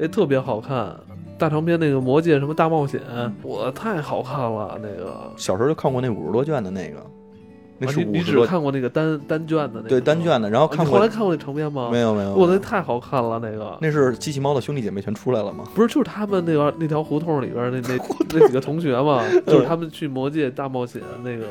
[0.00, 0.94] 也特别好看。
[1.38, 3.00] 大长篇那个《魔戒》什么大冒险，
[3.44, 4.76] 我太好看了。
[4.82, 6.96] 那个，小时候就看过那五十多卷的那个，
[7.78, 9.88] 那是啊你你只看过那个单单卷的那个？
[9.88, 10.68] 对单卷的，然后哦。
[10.68, 11.88] 看过你后来看过那长篇吗？
[11.90, 15.64] 没有没有，我那太好看了，那个那是机器猫的兄弟姐妹全出来了吗？
[15.74, 17.98] 不是就是他们那个那条胡同里边那 那
[18.34, 21.46] 那几个同学嘛，就是他们去魔界大冒险那个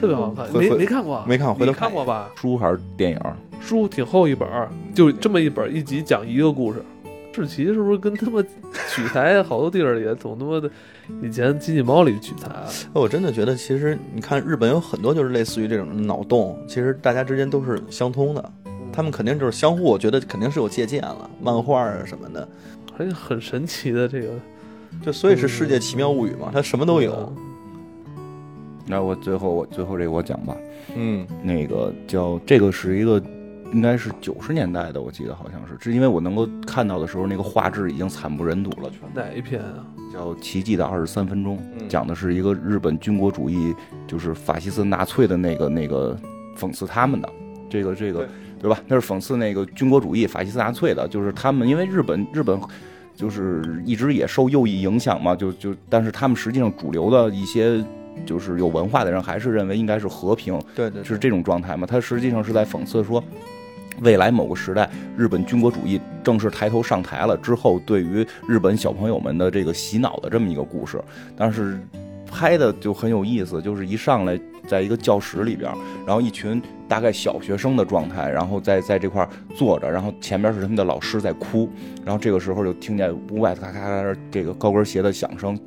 [0.00, 1.24] 特别好看，没没看过？
[1.26, 2.30] 没看过回头看过吧？
[2.34, 3.20] 书还是电影？
[3.60, 6.82] 书挺厚一本儿，就这么一本儿，一集讲一个故事。
[7.32, 8.42] 志奇是不是跟他妈
[8.90, 10.68] 取材好多地儿也总他妈的
[11.22, 12.64] 以前机器猫里取材啊？
[12.92, 18.52] 我真的觉得，其实你看日本有很多就是类似于这种脑洞，其实大家之间都是相通的，
[18.92, 22.48] 他们肯定就是相互，我觉得肯定是有借鉴了，漫画啊什么的，
[22.98, 24.28] 而且很神奇的这个
[25.04, 27.32] 就所以是世界奇妙物语嘛，它什么都有。
[28.86, 30.56] 那我最后我最后这个我讲吧，
[30.94, 33.22] 嗯，那个叫这个是一个。
[33.72, 38.90] 应该是九十年代的，我记得好像是，是因为我能够看到的时候，那个画质已经惨不忍睹了。
[38.90, 39.86] 全哪一篇啊？
[40.12, 43.74] 叫《奇迹的二十三分钟》，嗯讲的是一个日本军国主义，
[44.06, 46.14] 就是法西斯纳粹的那个那个
[46.54, 47.28] 讽刺他们的，
[47.70, 48.28] 这个这个对
[48.60, 48.78] 对吧？
[48.86, 52.60] 那是讽刺那个军国主义、法西斯纳粹的，就是他们因为日本日本
[53.16, 57.82] 就是一直也受右翼影响嘛，就就但是他们实际上主流的一些
[58.26, 61.86] 就是有文化的人还是认为应该是和平，对对是这种状态嘛？
[61.86, 63.24] 他实际上是在讽刺说，
[64.00, 71.02] 未来某个时代，日本军国主义正式抬头上台了之后，对于日本小朋友们的这个洗脑的这么一个故事。
[71.36, 71.78] 但是
[72.26, 75.70] 拍的就很有意思，就是一上来在一个教室里边，
[76.06, 81.68] 然后一群大概小学生的状态，然后在在这块坐着，然后前边是他们的老师在哭，
[82.04, 85.58] 然后这个时候就听见屋外咔咔咔这个高跟鞋的响声。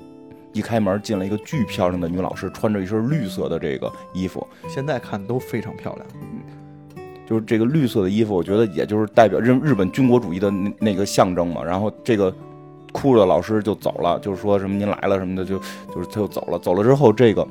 [0.53, 6.07] 一开门进了一个巨漂亮的女老师，穿着一身绿色的这个衣服，现在看都非常漂亮。
[7.25, 11.63] 就是这个绿色的衣服，我觉得也就是代表日日本军国主义的那那个象征嘛。
[11.63, 12.33] 然后这个
[12.91, 15.57] 哭着的老师就走了，就是说什么您来了什么的，就
[15.93, 16.59] 就是他就走了。
[16.59, 17.47] 走了之后，这个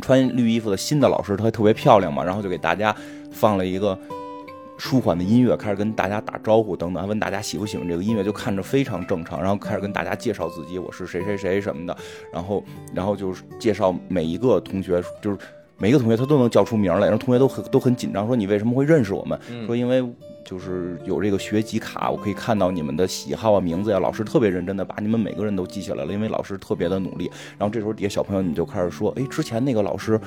[0.00, 2.94] 穿绿衣服的新的老师，她还特别漂亮嘛，然后就给大家
[3.30, 3.98] 放了一个。
[4.76, 9.40] 舒缓的音乐，开始跟大家打招呼，等等，还问大家喜不喜欢这个音乐，就看着非常正常。
[9.40, 11.96] 然后开始跟大家介绍自己，我是谁谁谁什么的。
[12.32, 15.38] 然后，然后就是介绍每一个同学，就是
[15.78, 19.38] 每一个同学他都能叫出名来，然后同学都很都很紧张，说你为什么会认识我们？
[19.50, 20.04] 嗯说因为
[20.44, 27.30] 就是有这个学籍卡，我可以看到你们的喜好啊、名字呀、老师特别认真的把你们每个人都记下来了，因为老师特别的努力。
[27.58, 30.20] 然后这时候底下小朋友你就开始说，哎，之前那个老师。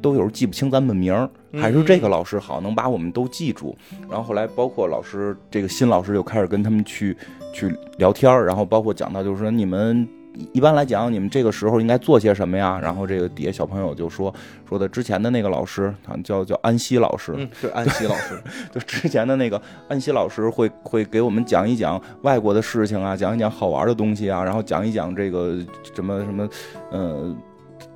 [0.00, 1.28] 都有时候记不清咱们名儿，
[1.60, 3.76] 还是这个老师好，能把我们都记住。
[4.08, 7.16] 然后后来包括老师这个新老师就开始跟他们去
[7.52, 10.08] 去聊天儿，然后包括讲到就是说你们
[10.52, 12.78] 一般来讲你们这个时候应该做些什么呀？
[12.80, 14.32] 然后这个底下小朋友就说
[14.68, 18.40] 说的之前的那个老师，好像叫叫安西老师，嗯，对，安西老师，
[18.72, 25.58] 就之前的那个安西老师会会给我们讲一讲外国的事情啊，讲一讲好玩的东西啊，然后讲一讲这个
[25.94, 26.48] 什么什么，
[26.90, 27.36] 呃，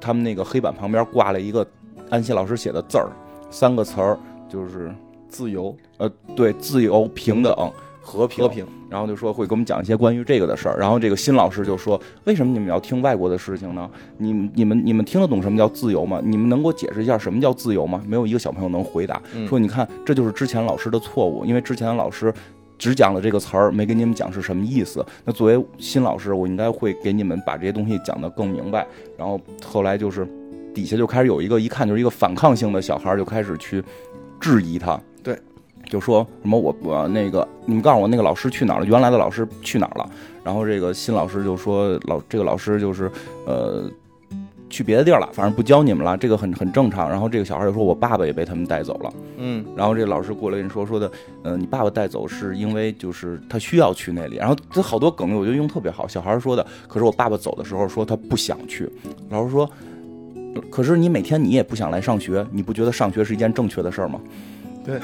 [0.00, 1.66] 他们那个黑板旁边挂了一个
[2.10, 3.08] 安西老师写的字儿，
[3.50, 4.18] 三个词儿
[4.48, 4.92] 就是
[5.28, 7.72] 自由、呃对自由、平等、
[8.02, 8.48] 和平和。
[8.48, 8.66] 平。
[8.90, 13.88] 然后就说会给我们讲一些关于这个的事儿，然后这个新老师就说：“为什么你们要听外国的事情呢？
[14.18, 16.20] 你们你们你们听得懂什么叫自由吗？
[16.22, 19.22] 你们能给我解释一下什么叫自由吗？”没有一个小朋友能回答。
[19.34, 22.30] 嗯说你看，这就是之前老师的错误，因为之前的老师
[22.76, 25.02] 只讲了这个词儿，没给你们讲是什么意思。
[25.24, 28.86] 那作为新老师，我应该会给你们把这些东西讲得更明白。
[29.16, 30.28] 然后后来就是
[30.74, 33.82] 底下就开始有一个一看就是一个反抗性的小孩儿就开始去
[34.38, 35.02] 质疑他，对，
[35.92, 38.86] 就说什么我我那个你们告诉我那个老师去哪儿了？
[38.86, 40.10] 原来的老师去哪儿了？
[40.42, 43.10] 然后这个新老师就说老这个老师就是
[43.46, 43.84] 呃。
[44.72, 47.06] 去别的地儿了，反正不教你们了，这个很很正常。
[47.10, 51.12] 然后这个小孩就说：“我爸爸也被他们带走了。”嗯，然后这个老师过来跟你说说的，
[51.42, 56.08] 呃，你爸爸带走是因为就是他需要去那里，然后这好多梗我觉得用特别好。
[56.08, 58.90] 小孩说的，可是我爸爸走的时候说他不想去，
[59.28, 59.68] 老师说，
[60.54, 64.18] 呃可是你每天你也不想来上学，你不觉得上学是一件正确的事儿吗？
[64.86, 64.98] 对，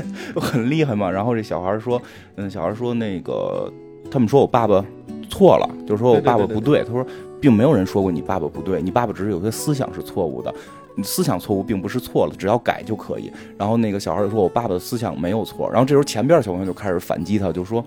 [0.36, 1.10] 很厉害嘛。
[1.10, 2.00] 然后这小孩说，
[2.36, 3.72] 嗯，小孩说那个
[4.10, 4.84] 他们说我爸爸
[5.28, 7.06] 错了，就是说我爸爸不对，他说
[7.40, 10.54] 并没有人说过你爸爸不对，你爸爸只是有些思想是错误的。
[10.94, 13.32] 你思想错误并不是错了，只要改就可以。
[13.56, 17.82] 然后那个小孩就说：“我爸爸的思想没有错。”然后这时候前边小朋友就开始反击他，就说：“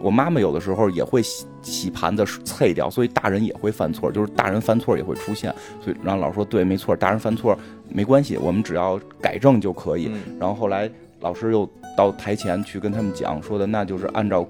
[0.00, 7.54] 我妈妈有的时候也会洗洗盘子碎掉，所以大人也会犯错，就是大人犯错也会出现。”所以然后老师说：“对，没错，大人犯错
[7.90, 10.90] 没关系，我们只要改正就可以。”嗯然后后来
[11.20, 14.46] 老师又到台前去跟他们讲说的，那就是按照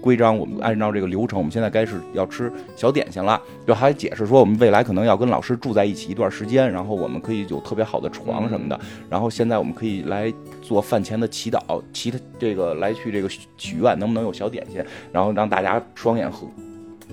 [0.00, 3.40] 规章，我们按照这个流程，我们现在该是要吃小点心了。
[3.66, 8.80] 就还解释说，我们未来可能要跟老师住在一起一段时间，然后我们可以有特别好的床什么的。
[9.10, 10.32] 然后现在我们可以来
[10.62, 14.82] 做饭前的祈祷，祈这个来去这个许许愿，能不能有小点心？
[15.12, 16.46] 然后让大家双眼合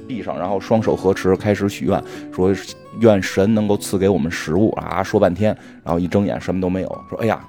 [0.07, 2.01] 闭上，然后双手合十开始许愿，
[2.33, 2.55] 说
[3.01, 5.03] 愿神能够赐给我们食物啊！
[5.03, 7.45] 说半天，然后一睁眼什么都没有，说哎呀，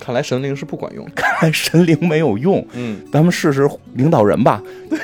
[0.00, 1.06] 看来神灵是不管用。
[1.14, 4.62] 看来神灵没有用，嗯，咱们试试领导人吧。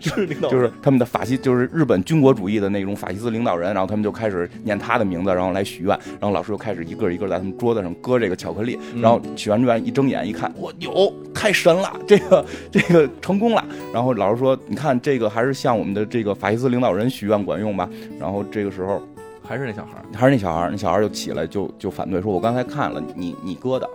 [0.00, 12.42] 就是领导就是他们的法西，就是日本军国主义的那种法西斯领导人，然后他们就开始念他的名字，然后来许愿，然后老师又开始一个一个在他们桌子上搁这个巧克力，然后许完愿一睁眼一看，我有太神了，这个
[12.72, 13.62] 这个成功了。
[13.92, 17.86] 然后老师说，你看这个还是像我们的这个法西斯领导人许愿管用吧？
[18.18, 19.02] 然后这个时候
[19.50, 20.04] 还是那小孩儿。
[20.16, 23.90] 还是那小孩儿，那小孩儿就起来就就反对说，我刚才看了你你哥的。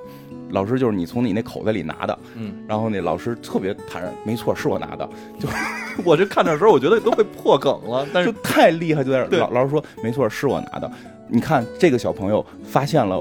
[0.49, 5.47] 老师就是你从你那口袋里拿的，嗯，然后那老师特别坦然，没错，是我拿的，就
[6.03, 9.37] 我这看的时候，我觉得都被破梗了，但就是太厉害，就在这。
[9.39, 10.91] 老老师说，没错，是我拿的。
[11.29, 13.17] 你看这个小朋友发现了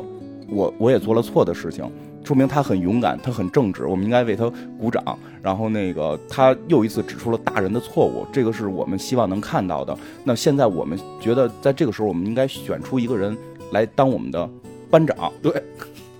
[0.49, 1.89] 我，我也做了错的事情，
[2.25, 5.03] 说明他很勇敢，他很正直，我们应该为他鼓掌。
[5.43, 9.97] 然后那个他又一次指出了大人的错误，这个是我们希望能看到的。
[10.25, 13.37] 那现在我们觉得，在这个时候，我们应该选出一个人
[13.73, 14.49] 来当我们的
[14.91, 15.31] 班长。
[15.43, 15.53] 对。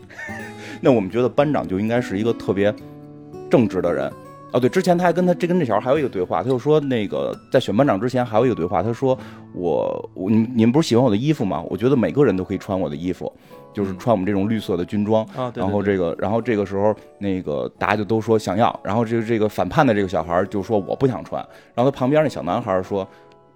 [0.83, 2.75] 那我们觉得班长就应该是一个特别
[3.49, 4.13] 正直的人。
[4.53, 9.19] 哦，对，之前他还跟他这跟这小孩还有一个对话，他就说那个在选班长之前还有一个对话，他说
[9.55, 11.65] 我我你你们不是喜欢我的衣服吗？
[11.71, 13.33] 我觉得每个人都可以穿我的衣服，
[13.75, 15.23] 就是穿我们这种绿色的军装。
[15.37, 23.07] 啊，对然后这个，然后这个时候，那个大家就都说想要，然后这个这个反叛的这个小孩就说我不想穿，然后他旁边那小男孩说，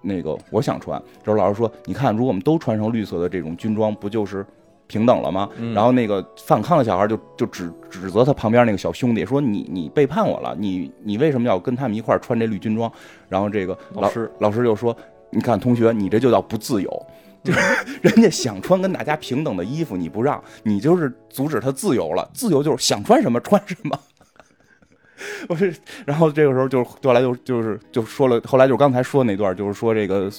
[0.01, 1.01] 那个我想穿。
[1.23, 4.45] 这时候老师说，你看，如果我们都穿上绿色的这种军装，不就是
[4.87, 5.49] 平等了吗？
[5.57, 12.91] 嗯然后那个反抗的小孩就就指指责他旁边那个小兄弟说，你你背叛我了，你你为什么要跟他们一块儿穿这绿军装？
[13.27, 14.95] 然后这个老师老师就说，
[15.29, 17.05] 你看同学，你这就叫不自由。
[17.43, 17.59] 就是
[18.01, 22.29] 人家想穿跟大家平等的衣服，你不让，你就是阻止他自由了。
[22.33, 23.99] 自由就是想穿什么穿什么。
[25.49, 25.75] 我是，
[26.05, 30.31] 然后这个时候就后来就就是就说了，后来就刚才说那段，就是说这个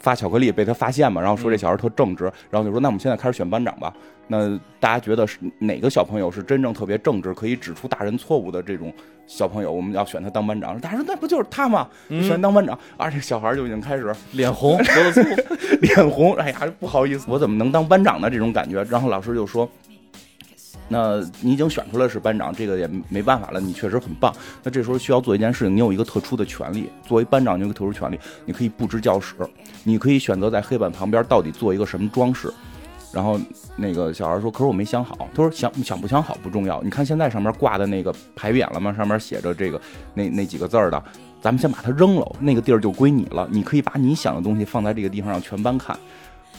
[0.00, 3.92] 发巧克力被他发现嘛，然后说这小孩特正直，然后就说那我们现在开始选班长吧。
[4.26, 8.92] 那大家觉得是哪个小朋友是真正特别正直，可以指出大人错误的这种
[9.26, 10.78] 小朋友，我们要选他当班长。
[10.78, 11.88] 大家说那不就是他吗？
[12.08, 14.78] 就选当班长，而且小孩就已经开始脸红，
[15.82, 18.30] 脸红，哎呀，不好意思，我怎么能当班长呢？
[18.30, 18.84] 这种感觉。
[18.84, 19.68] 然后老师就说
[20.92, 24.34] ：“那你已经选出来是班长，这个也没办法了，你确实很棒。
[24.64, 29.34] 那这时候需要做一件事情，你有一个特殊的权利，作为班长，你有个特殊权利，你可以布置教室，
[29.84, 32.52] 你可以选择在黑板旁边到底做一个什么装饰。”
[33.12, 33.40] 然后
[33.74, 38.94] 那个小孩说：“可是我没想好。”他说：“想想不想好不重要，你看现在上面挂的那个牌匾了吗？
[38.94, 39.80] 上面写着这个
[40.14, 41.02] 那那几个字儿的，
[41.40, 43.48] 咱们先把它扔了，那个地儿就归你了。
[43.50, 45.98] 你可以把你想的东西放在这个地方，让全班看。”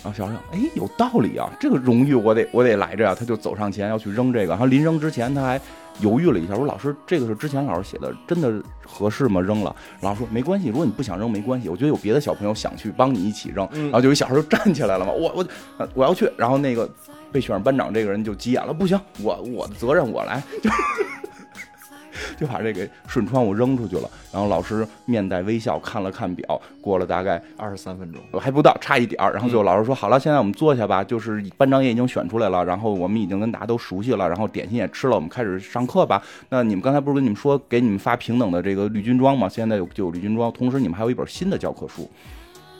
[0.03, 5.61] 然后小孩想：“哎，有道理啊，这个荣誉我得我得来着呀。”他就走上前要去扔这个，然后临扔之前他还
[5.99, 9.39] 犹豫了一下，说：“老师，这个是之前老师写的，真的合适吗？
[9.39, 13.67] 扔了？”老师说：“没关系，如果你不想扔没关系，我觉得有别的小朋友想去帮你一起扔。
[13.73, 15.45] 然后就有一小孩就站起来了嘛，我我
[15.77, 16.29] 呃我要去。
[16.35, 16.89] 然后那个
[17.31, 20.69] 被选上班长这个人就急眼了，不行，我我的责任我来，就
[22.37, 24.09] 就把这个顺窗户扔出去了。
[24.31, 29.33] 然后老师面带微笑看了看表，过了大概二十三分钟，还不到，差一点儿。
[29.33, 31.03] 然后最后老师说：“好了，现在我们坐下吧。
[31.03, 36.21] 就是班长也已经选出来了，然后我们已经跟大家都熟悉了，然后点心也吃了，我们开始上课吧。
[36.49, 39.49] 那你们刚才不是跟你们说给你们发平等的这个绿军装吗？
[39.49, 42.09] 现在有就有绿军装，同时你们还有一本新的教科书。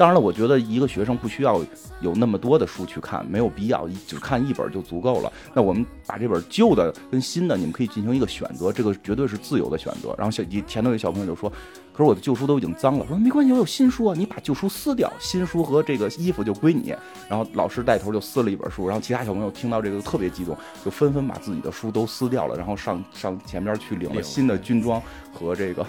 [0.02, 1.64] 当然了，我觉得一个学生不需要
[2.00, 5.32] 有那么多的书去看，没有必要，只看一本就足够了。
[5.54, 10.16] 那我们把这本旧的跟新的，你们可以进行一个选择，这个绝对是自由的选择。
[10.18, 11.48] 然后小前头有小朋友就说
[11.94, 16.96] ：“可是我的旧书都已经脏了。”说没关系，我有新书啊，你把旧书撕掉，新书和这个衣服就归你。
[17.30, 25.00] 然后老师带头就撕了一本书，然后其他小朋友听到这个特别激动，就纷纷把自己的书都撕掉了，然后上上前边去领了新的军装
[25.32, 25.86] 和这个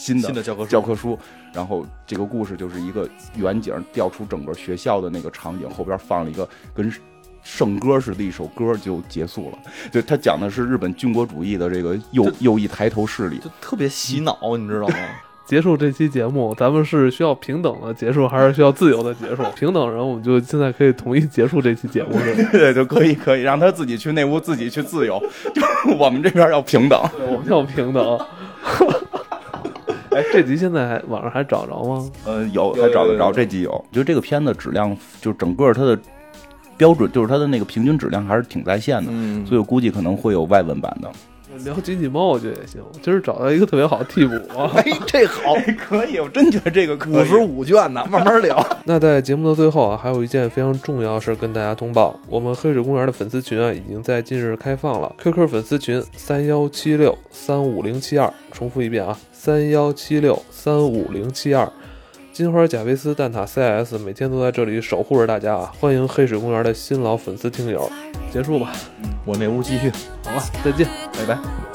[0.00, 1.18] 新的新的教科书教科书。
[1.52, 6.90] 然后这个故事就是一个远景调出整个学校的那个场景，后边放了一个跟
[7.42, 9.58] 圣歌似的一首歌就结束了。
[9.90, 13.38] 就他讲的是日本军国主义的这个右右翼抬头势力。
[13.38, 14.94] 就特别洗脑，你知道吗？
[15.44, 19.42] 结束这期节目，咱们是需要平等的结束，还是需要自由的结束？
[19.56, 22.48] 平等人，我们就现在可以统一结束这期节目， 是吧？
[22.52, 25.20] 对，就可以可以让他自己去那屋，自己去自由。
[25.52, 27.02] 就是我们这边要平等。
[27.26, 28.26] 我们要平等。
[30.20, 32.10] 哎，这集现在还网上还找着吗？
[32.26, 33.84] 呃，有有还找得着，这集有。
[33.90, 35.98] 就这个片子质量，就整个它的
[36.76, 41.10] 标准，就是它的那个平均质量还是挺在线的，嗯所以我估计可能会有外文版的。
[41.64, 42.80] 聊机器猫，我觉得也行。
[43.02, 44.70] 今儿找到一个特别好的替补啊。
[44.78, 47.12] 哎，这好，可以，我真觉得这个可以。
[47.12, 48.64] 五十五卷呢，慢慢聊。
[48.86, 55.12] 那在节目的最后啊，还有一件非常重要的事儿跟大家通报：我们黑水公园的粉丝群啊，已经在近日开放了。
[55.18, 61.66] QQ 粉丝群三幺七六三五零七二，重复一遍啊，三幺七六三五零七二。
[62.30, 65.72] 金花贾维斯蛋挞 CS 每天都在这里守护着大家啊！
[65.80, 67.90] 欢迎黑水公园的新老粉丝听友。
[68.30, 68.70] 结束吧，
[69.24, 69.90] 我那屋继续。
[70.26, 70.86] 好了，再见。
[71.14, 71.69] 拜拜。